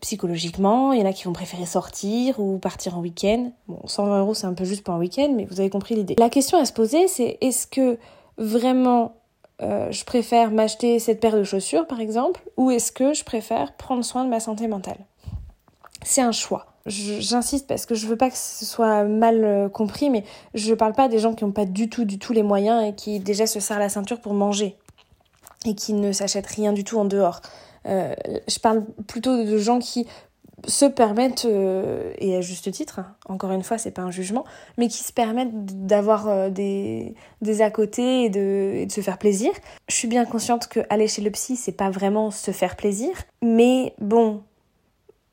psychologiquement. 0.00 0.92
Il 0.92 1.00
y 1.00 1.02
en 1.02 1.06
a 1.06 1.12
qui 1.12 1.24
vont 1.24 1.34
préférer 1.34 1.66
sortir 1.66 2.40
ou 2.40 2.58
partir 2.58 2.96
en 2.96 3.00
week-end. 3.00 3.52
Bon, 3.68 3.80
120 3.84 4.20
euros 4.20 4.34
c'est 4.34 4.46
un 4.46 4.54
peu 4.54 4.64
juste 4.64 4.82
pour 4.82 4.94
un 4.94 4.98
week-end, 4.98 5.32
mais 5.36 5.44
vous 5.44 5.60
avez 5.60 5.68
compris 5.68 5.94
l'idée. 5.94 6.16
La 6.18 6.30
question 6.30 6.58
à 6.58 6.64
se 6.64 6.72
poser, 6.72 7.08
c'est 7.08 7.36
est-ce 7.42 7.66
que 7.66 7.98
vraiment 8.38 9.12
je 9.60 10.04
préfère 10.04 10.50
m'acheter 10.50 10.98
cette 10.98 11.20
paire 11.20 11.36
de 11.36 11.44
chaussures 11.44 11.86
par 11.86 12.00
exemple, 12.00 12.40
ou 12.56 12.70
est-ce 12.70 12.90
que 12.90 13.12
je 13.12 13.22
préfère 13.22 13.76
prendre 13.76 14.04
soin 14.04 14.24
de 14.24 14.30
ma 14.30 14.40
santé 14.40 14.68
mentale? 14.68 14.98
C'est 16.02 16.22
un 16.22 16.32
choix 16.32 16.75
j'insiste 16.86 17.66
parce 17.66 17.86
que 17.86 17.94
je 17.94 18.06
veux 18.06 18.16
pas 18.16 18.30
que 18.30 18.36
ce 18.36 18.64
soit 18.64 19.04
mal 19.04 19.44
euh, 19.44 19.68
compris, 19.68 20.10
mais 20.10 20.24
je 20.54 20.74
parle 20.74 20.92
pas 20.92 21.08
des 21.08 21.18
gens 21.18 21.34
qui 21.34 21.44
n'ont 21.44 21.52
pas 21.52 21.64
du 21.64 21.88
tout, 21.88 22.04
du 22.04 22.18
tout 22.18 22.32
les 22.32 22.42
moyens 22.42 22.84
et 22.84 22.94
qui 22.94 23.20
déjà 23.20 23.46
se 23.46 23.60
serrent 23.60 23.78
la 23.78 23.88
ceinture 23.88 24.20
pour 24.20 24.34
manger 24.34 24.76
et 25.64 25.74
qui 25.74 25.92
ne 25.92 26.12
s'achètent 26.12 26.46
rien 26.46 26.72
du 26.72 26.84
tout 26.84 26.98
en 26.98 27.04
dehors. 27.04 27.40
Euh, 27.86 28.14
je 28.48 28.58
parle 28.58 28.84
plutôt 29.06 29.44
de 29.44 29.58
gens 29.58 29.78
qui 29.78 30.06
se 30.66 30.86
permettent, 30.86 31.44
euh, 31.44 32.12
et 32.18 32.34
à 32.34 32.40
juste 32.40 32.70
titre, 32.72 33.00
hein, 33.00 33.14
encore 33.28 33.52
une 33.52 33.62
fois, 33.62 33.78
c'est 33.78 33.90
pas 33.90 34.02
un 34.02 34.10
jugement, 34.10 34.44
mais 34.78 34.88
qui 34.88 35.04
se 35.04 35.12
permettent 35.12 35.86
d'avoir 35.86 36.50
des, 36.50 37.14
des 37.42 37.62
à 37.62 37.70
côté 37.70 38.24
et 38.24 38.30
de, 38.30 38.72
et 38.74 38.86
de 38.86 38.92
se 38.92 39.00
faire 39.00 39.18
plaisir. 39.18 39.52
Je 39.88 39.94
suis 39.94 40.08
bien 40.08 40.24
consciente 40.24 40.66
que 40.68 40.80
aller 40.88 41.08
chez 41.08 41.22
le 41.22 41.30
psy, 41.30 41.56
c'est 41.56 41.72
pas 41.72 41.90
vraiment 41.90 42.30
se 42.30 42.50
faire 42.52 42.76
plaisir, 42.76 43.10
mais 43.42 43.94
bon, 44.00 44.42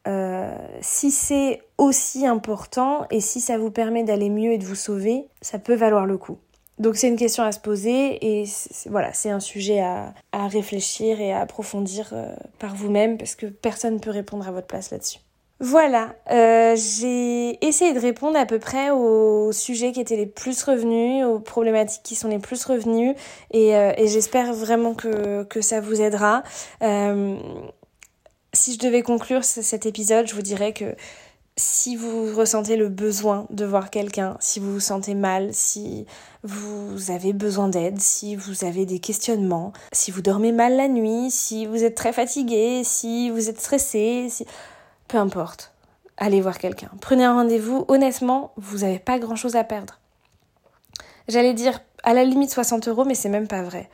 euh, 0.07 0.53
si 0.81 1.11
c'est 1.11 1.61
aussi 1.77 2.27
important 2.27 3.05
et 3.09 3.21
si 3.21 3.39
ça 3.39 3.57
vous 3.57 3.71
permet 3.71 4.03
d'aller 4.03 4.29
mieux 4.29 4.51
et 4.51 4.57
de 4.57 4.65
vous 4.65 4.75
sauver, 4.75 5.25
ça 5.41 5.59
peut 5.59 5.75
valoir 5.75 6.05
le 6.05 6.17
coup. 6.17 6.37
Donc 6.79 6.95
c'est 6.95 7.07
une 7.07 7.15
question 7.15 7.43
à 7.43 7.51
se 7.51 7.59
poser 7.59 8.41
et 8.41 8.45
voilà, 8.89 9.13
c'est 9.13 9.29
un 9.29 9.39
sujet 9.39 9.79
à, 9.79 10.13
réfléchir 10.33 11.21
et 11.21 11.31
à 11.31 11.39
approfondir 11.39 12.09
euh, 12.13 12.33
par 12.59 12.75
vous-même 12.75 13.17
parce 13.17 13.35
que 13.35 13.45
personne 13.45 13.95
ne 13.95 13.99
peut 13.99 14.09
répondre 14.09 14.47
à 14.47 14.51
votre 14.51 14.67
place 14.67 14.91
là-dessus. 14.91 15.19
Voilà, 15.59 16.15
euh, 16.31 16.75
j'ai 16.75 17.65
essayé 17.65 17.93
de 17.93 17.99
répondre 17.99 18.37
à 18.37 18.45
peu 18.45 18.59
près 18.59 18.89
aux 18.89 19.53
sujets 19.53 19.93
qui 19.93 20.01
étaient 20.01 20.17
les 20.17 20.25
plus 20.25 20.61
revenus, 20.63 21.23
aux 21.25 21.39
problématiques 21.39 22.03
qui 22.03 22.15
sont 22.15 22.27
les 22.27 22.39
plus 22.39 22.65
revenues 22.65 23.15
et, 23.51 23.73
j'espère 24.05 24.51
vraiment 24.51 24.93
que, 24.93 25.61
ça 25.61 25.79
vous 25.79 26.01
aidera. 26.01 26.43
Si 28.53 28.73
je 28.73 28.79
devais 28.79 29.01
conclure 29.01 29.43
cet 29.43 29.85
épisode, 29.85 30.27
je 30.27 30.35
vous 30.35 30.41
dirais 30.41 30.73
que 30.73 30.95
si 31.55 31.95
vous 31.95 32.35
ressentez 32.35 32.77
le 32.77 32.89
besoin 32.89 33.45
de 33.49 33.65
voir 33.65 33.89
quelqu'un, 33.89 34.37
si 34.39 34.59
vous 34.59 34.73
vous 34.73 34.79
sentez 34.79 35.13
mal, 35.13 35.53
si 35.53 36.05
vous 36.43 37.11
avez 37.11 37.33
besoin 37.33 37.67
d'aide, 37.67 37.99
si 37.99 38.35
vous 38.35 38.63
avez 38.63 38.85
des 38.85 38.99
questionnements, 38.99 39.71
si 39.91 40.09
vous 40.09 40.21
dormez 40.21 40.51
mal 40.51 40.75
la 40.75 40.87
nuit, 40.87 41.29
si 41.29 41.65
vous 41.65 41.83
êtes 41.83 41.95
très 41.95 42.13
fatigué, 42.13 42.83
si 42.83 43.29
vous 43.29 43.49
êtes 43.49 43.59
stressé, 43.59 44.27
si... 44.29 44.45
peu 45.07 45.17
importe, 45.17 45.73
allez 46.17 46.41
voir 46.41 46.57
quelqu'un. 46.57 46.89
Prenez 47.01 47.23
un 47.23 47.35
rendez-vous, 47.35 47.85
honnêtement, 47.87 48.53
vous 48.57 48.79
n'avez 48.79 48.99
pas 48.99 49.19
grand-chose 49.19 49.55
à 49.55 49.63
perdre. 49.63 49.99
J'allais 51.27 51.53
dire 51.53 51.81
à 52.03 52.13
la 52.13 52.23
limite 52.23 52.51
60 52.51 52.87
euros, 52.87 53.05
mais 53.05 53.15
c'est 53.15 53.29
même 53.29 53.47
pas 53.47 53.61
vrai. 53.61 53.89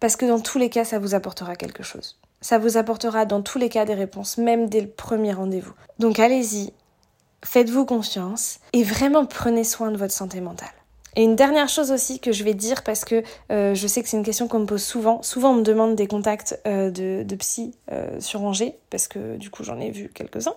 Parce 0.00 0.16
que 0.16 0.26
dans 0.26 0.40
tous 0.40 0.58
les 0.58 0.68
cas, 0.68 0.84
ça 0.84 0.98
vous 0.98 1.14
apportera 1.14 1.54
quelque 1.54 1.82
chose. 1.82 2.18
Ça 2.44 2.58
vous 2.58 2.76
apportera 2.76 3.24
dans 3.24 3.40
tous 3.40 3.56
les 3.56 3.70
cas 3.70 3.86
des 3.86 3.94
réponses, 3.94 4.36
même 4.36 4.68
dès 4.68 4.82
le 4.82 4.86
premier 4.86 5.32
rendez-vous. 5.32 5.72
Donc 5.98 6.18
allez-y, 6.18 6.74
faites-vous 7.42 7.86
confiance 7.86 8.58
et 8.74 8.82
vraiment 8.82 9.24
prenez 9.24 9.64
soin 9.64 9.90
de 9.90 9.96
votre 9.96 10.12
santé 10.12 10.42
mentale. 10.42 10.68
Et 11.16 11.22
une 11.22 11.36
dernière 11.36 11.70
chose 11.70 11.90
aussi 11.90 12.20
que 12.20 12.32
je 12.32 12.44
vais 12.44 12.52
dire 12.52 12.82
parce 12.82 13.06
que 13.06 13.22
euh, 13.50 13.74
je 13.74 13.86
sais 13.86 14.02
que 14.02 14.10
c'est 14.10 14.18
une 14.18 14.24
question 14.24 14.46
qu'on 14.46 14.58
me 14.58 14.66
pose 14.66 14.82
souvent. 14.82 15.22
Souvent 15.22 15.52
on 15.52 15.54
me 15.54 15.62
demande 15.62 15.96
des 15.96 16.06
contacts 16.06 16.60
euh, 16.66 16.90
de, 16.90 17.34
psy 17.36 17.74
euh, 17.90 18.20
sur 18.20 18.42
Angers 18.42 18.76
parce 18.90 19.08
que 19.08 19.38
du 19.38 19.48
coup 19.48 19.64
j'en 19.64 19.80
ai 19.80 19.90
vu 19.90 20.10
quelques-uns. 20.14 20.56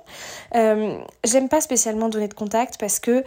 J'aime 1.23 1.47
pas 1.47 1.61
spécialement 1.61 2.09
donner 2.09 2.27
de 2.27 2.33
contacts 2.33 2.77
parce 2.77 2.99
que 2.99 3.23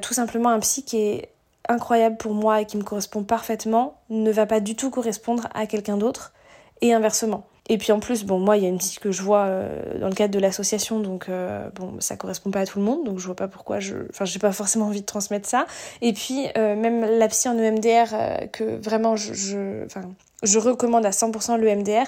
tout 0.00 0.14
simplement 0.14 0.48
un 0.48 0.58
psy 0.58 0.82
qui 0.82 0.96
est 0.96 1.28
incroyable 1.68 2.16
pour 2.16 2.34
moi 2.34 2.60
et 2.60 2.66
qui 2.66 2.76
me 2.76 2.82
correspond 2.82 3.22
parfaitement 3.22 4.00
ne 4.08 4.32
va 4.32 4.46
pas 4.46 4.58
du 4.58 4.74
tout 4.74 4.90
correspondre 4.90 5.46
à 5.54 5.68
quelqu'un 5.68 5.96
d'autre 5.96 6.32
et 6.80 6.92
inversement. 6.92 7.46
Et 7.68 7.78
puis 7.78 7.92
en 7.92 8.00
plus, 8.00 8.24
bon, 8.24 8.38
moi, 8.38 8.56
il 8.56 8.62
y 8.62 8.66
a 8.66 8.68
une 8.68 8.78
psy 8.78 8.98
que 8.98 9.12
je 9.12 9.22
vois 9.22 9.44
euh, 9.44 9.98
dans 10.00 10.08
le 10.08 10.14
cadre 10.14 10.34
de 10.34 10.38
l'association, 10.40 10.98
donc 11.00 11.28
euh, 11.28 11.68
bon, 11.74 11.94
ça 12.00 12.16
correspond 12.16 12.50
pas 12.50 12.60
à 12.60 12.66
tout 12.66 12.78
le 12.78 12.84
monde, 12.84 13.04
donc 13.04 13.18
je 13.18 13.26
vois 13.26 13.36
pas 13.36 13.48
pourquoi 13.48 13.78
je. 13.78 13.96
Enfin, 14.10 14.24
j'ai 14.24 14.38
pas 14.38 14.52
forcément 14.52 14.86
envie 14.86 15.02
de 15.02 15.06
transmettre 15.06 15.48
ça. 15.48 15.66
Et 16.00 16.12
puis, 16.12 16.46
euh, 16.56 16.74
même 16.74 17.04
la 17.04 17.28
psy 17.28 17.48
en 17.48 17.56
EMDR, 17.58 18.50
que 18.52 18.82
vraiment, 18.82 19.14
je, 19.16 19.34
je, 19.34 19.84
enfin, 19.84 20.02
je 20.42 20.58
recommande 20.58 21.06
à 21.06 21.10
100% 21.10 21.58
l'EMDR, 21.58 22.06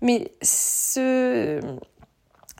mais 0.00 0.32
ce 0.42 1.60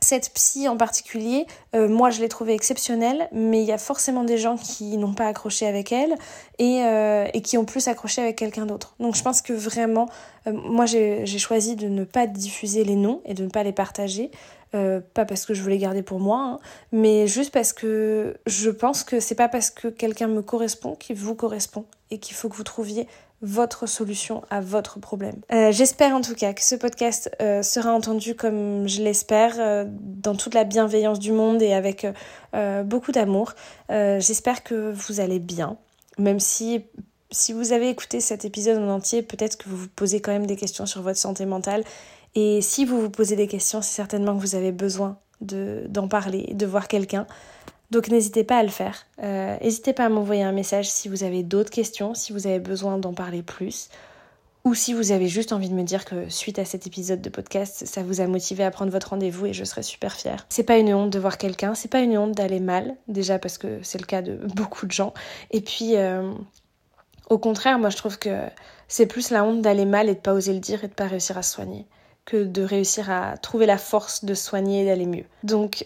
cette 0.01 0.31
psy 0.33 0.67
en 0.67 0.77
particulier, 0.77 1.47
euh, 1.75 1.87
moi 1.87 2.09
je 2.09 2.21
l'ai 2.21 2.29
trouvée 2.29 2.53
exceptionnelle, 2.53 3.27
mais 3.31 3.61
il 3.61 3.65
y 3.65 3.71
a 3.71 3.77
forcément 3.77 4.23
des 4.23 4.37
gens 4.37 4.57
qui 4.57 4.97
n'ont 4.97 5.13
pas 5.13 5.27
accroché 5.27 5.65
avec 5.65 5.91
elle 5.91 6.15
et, 6.59 6.83
euh, 6.83 7.27
qui 7.43 7.57
ont 7.57 7.65
plus 7.65 7.87
accroché 7.87 8.21
avec 8.21 8.35
quelqu'un 8.35 8.65
d'autre. 8.65 8.95
Donc 8.99 9.15
je 9.15 9.23
pense 9.23 9.41
que 9.41 9.53
vraiment, 9.53 10.07
euh, 10.47 10.51
moi 10.51 10.85
j'ai 10.85 11.25
choisi 11.37 11.75
de 11.75 11.87
ne 11.87 12.03
pas 12.03 12.27
diffuser 12.27 12.83
les 12.83 12.95
noms 12.95 13.21
et 13.25 13.33
de 13.33 13.43
ne 13.43 13.49
pas 13.49 13.63
les 13.63 13.73
partager. 13.73 14.31
pas 15.13 15.23
parce 15.23 15.45
que 15.45 15.53
je 15.53 15.61
voulais 15.61 15.77
garder 15.77 16.03
pour 16.03 16.19
moi, 16.19 16.39
hein, 16.39 16.59
mais 16.91 17.27
juste 17.27 17.53
parce 17.53 17.71
que 17.71 18.35
je 18.45 18.69
pense 18.69 19.05
que 19.05 19.21
c'est 19.21 19.33
pas 19.33 19.47
parce 19.47 19.69
que 19.69 19.87
quelqu'un 19.87 20.27
me 20.27 20.41
correspond 20.41 20.95
qu'il 20.95 21.15
vous 21.15 21.33
correspond 21.33 21.85
et 22.11 22.19
qu'il 22.19 22.35
faut 22.35 22.49
que 22.49 22.57
vous 22.57 22.65
trouviez 22.65 23.07
votre 23.41 23.87
solution 23.87 24.43
à 24.49 24.61
votre 24.61 24.99
problème. 24.99 25.41
Euh, 25.51 25.71
j'espère 25.71 26.15
en 26.15 26.21
tout 26.21 26.35
cas 26.35 26.53
que 26.53 26.63
ce 26.63 26.75
podcast 26.75 27.29
euh, 27.41 27.61
sera 27.61 27.91
entendu 27.91 28.35
comme 28.35 28.87
je 28.87 29.01
l'espère, 29.01 29.55
euh, 29.59 29.85
dans 29.89 30.35
toute 30.35 30.53
la 30.53 30.63
bienveillance 30.63 31.19
du 31.19 31.31
monde 31.31 31.61
et 31.61 31.73
avec 31.73 32.07
beaucoup 32.85 33.11
d'amour. 33.11 33.53
J'espère 33.89 34.63
que 34.63 34.93
vous 34.93 35.19
allez 35.19 35.39
bien, 35.39 35.77
même 36.17 36.39
si 36.39 36.85
si 37.31 37.51
vous 37.51 37.73
avez 37.73 37.89
écouté 37.89 38.21
cet 38.21 38.45
épisode 38.45 38.77
en 38.77 38.87
entier, 38.87 39.21
peut-être 39.21 39.57
que 39.57 39.67
vous 39.67 39.75
vous 39.75 39.87
posez 39.89 40.21
quand 40.21 40.31
même 40.31 40.45
des 40.45 40.55
questions 40.55 40.85
sur 40.85 41.01
votre 41.01 41.19
santé 41.19 41.45
mentale. 41.45 41.83
Et 42.33 42.61
si 42.61 42.85
vous 42.85 43.01
vous 43.01 43.09
posez 43.09 43.35
des 43.35 43.47
questions, 43.47 43.81
c'est 43.81 43.93
certainement 43.93 44.35
que 44.35 44.41
vous 44.41 44.55
avez 44.55 44.71
besoin 44.71 45.17
d'en 45.41 46.07
parler, 46.07 46.53
de 46.53 46.65
voir 46.65 46.87
quelqu'un. 46.87 47.27
Donc 47.91 48.09
n'hésitez 48.09 48.43
pas 48.43 48.57
à 48.57 48.63
le 48.63 48.69
faire. 48.69 49.05
Euh, 49.21 49.57
n'hésitez 49.61 49.93
pas 49.93 50.05
à 50.05 50.09
m'envoyer 50.09 50.43
un 50.43 50.51
message 50.51 50.89
si 50.89 51.07
vous 51.07 51.23
avez 51.23 51.43
d'autres 51.43 51.69
questions, 51.69 52.13
si 52.13 52.33
vous 52.33 52.47
avez 52.47 52.59
besoin 52.59 52.97
d'en 52.97 53.13
parler 53.13 53.43
plus, 53.43 53.89
ou 54.63 54.73
si 54.73 54.93
vous 54.93 55.11
avez 55.11 55.27
juste 55.27 55.53
envie 55.53 55.69
de 55.69 55.75
me 55.75 55.83
dire 55.83 56.05
que 56.05 56.27
suite 56.27 56.57
à 56.57 56.65
cet 56.65 56.87
épisode 56.87 57.21
de 57.21 57.29
podcast, 57.29 57.85
ça 57.85 58.01
vous 58.01 58.19
a 58.19 58.27
motivé 58.27 58.63
à 58.63 58.71
prendre 58.71 58.91
votre 58.91 59.11
rendez-vous 59.11 59.45
et 59.45 59.53
je 59.53 59.63
serai 59.63 59.83
super 59.83 60.13
fière. 60.13 60.45
C'est 60.49 60.63
pas 60.63 60.77
une 60.77 60.91
honte 60.93 61.11
de 61.11 61.19
voir 61.19 61.37
quelqu'un, 61.37 61.75
c'est 61.75 61.91
pas 61.91 61.99
une 61.99 62.17
honte 62.17 62.31
d'aller 62.31 62.59
mal, 62.59 62.95
déjà 63.07 63.37
parce 63.37 63.59
que 63.59 63.79
c'est 63.83 63.99
le 63.99 64.07
cas 64.07 64.23
de 64.23 64.35
beaucoup 64.55 64.87
de 64.87 64.91
gens. 64.91 65.13
Et 65.51 65.61
puis, 65.61 65.95
euh, 65.95 66.33
au 67.29 67.37
contraire, 67.37 67.77
moi 67.77 67.91
je 67.91 67.97
trouve 67.97 68.17
que 68.17 68.39
c'est 68.87 69.05
plus 69.05 69.29
la 69.29 69.43
honte 69.43 69.61
d'aller 69.61 69.85
mal 69.85 70.09
et 70.09 70.15
de 70.15 70.19
pas 70.19 70.33
oser 70.33 70.53
le 70.53 70.59
dire 70.59 70.83
et 70.83 70.87
de 70.87 70.93
pas 70.93 71.07
réussir 71.07 71.37
à 71.37 71.43
se 71.43 71.53
soigner 71.53 71.85
que 72.25 72.43
de 72.43 72.63
réussir 72.63 73.11
à 73.11 73.37
trouver 73.37 73.67
la 73.67 73.77
force 73.77 74.25
de 74.25 74.33
soigner 74.33 74.81
et 74.81 74.85
d'aller 74.85 75.05
mieux. 75.05 75.25
Donc 75.43 75.85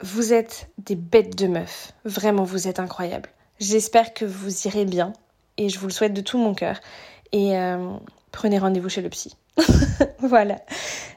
vous 0.00 0.32
êtes 0.32 0.68
des 0.78 0.94
bêtes 0.94 1.36
de 1.36 1.46
meufs. 1.46 1.92
Vraiment, 2.04 2.44
vous 2.44 2.68
êtes 2.68 2.80
incroyables. 2.80 3.30
J'espère 3.58 4.14
que 4.14 4.24
vous 4.24 4.66
irez 4.66 4.84
bien 4.84 5.12
et 5.56 5.68
je 5.68 5.78
vous 5.78 5.86
le 5.86 5.92
souhaite 5.92 6.14
de 6.14 6.20
tout 6.20 6.38
mon 6.38 6.54
cœur. 6.54 6.80
Et 7.32 7.56
euh, 7.56 7.90
prenez 8.32 8.58
rendez-vous 8.58 8.88
chez 8.88 9.02
le 9.02 9.08
psy. 9.08 9.36
voilà. 10.20 10.60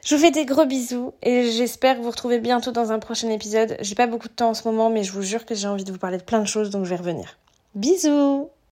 Je 0.04 0.14
vous 0.14 0.20
fais 0.20 0.32
des 0.32 0.44
gros 0.44 0.66
bisous 0.66 1.12
et 1.22 1.50
j'espère 1.50 2.00
vous 2.00 2.10
retrouver 2.10 2.40
bientôt 2.40 2.72
dans 2.72 2.90
un 2.90 2.98
prochain 2.98 3.30
épisode. 3.30 3.76
J'ai 3.80 3.94
pas 3.94 4.08
beaucoup 4.08 4.28
de 4.28 4.34
temps 4.34 4.50
en 4.50 4.54
ce 4.54 4.66
moment, 4.66 4.90
mais 4.90 5.04
je 5.04 5.12
vous 5.12 5.22
jure 5.22 5.46
que 5.46 5.54
j'ai 5.54 5.68
envie 5.68 5.84
de 5.84 5.92
vous 5.92 5.98
parler 5.98 6.18
de 6.18 6.24
plein 6.24 6.40
de 6.40 6.46
choses, 6.46 6.70
donc 6.70 6.84
je 6.84 6.90
vais 6.90 6.96
revenir. 6.96 7.38
Bisous 7.74 8.50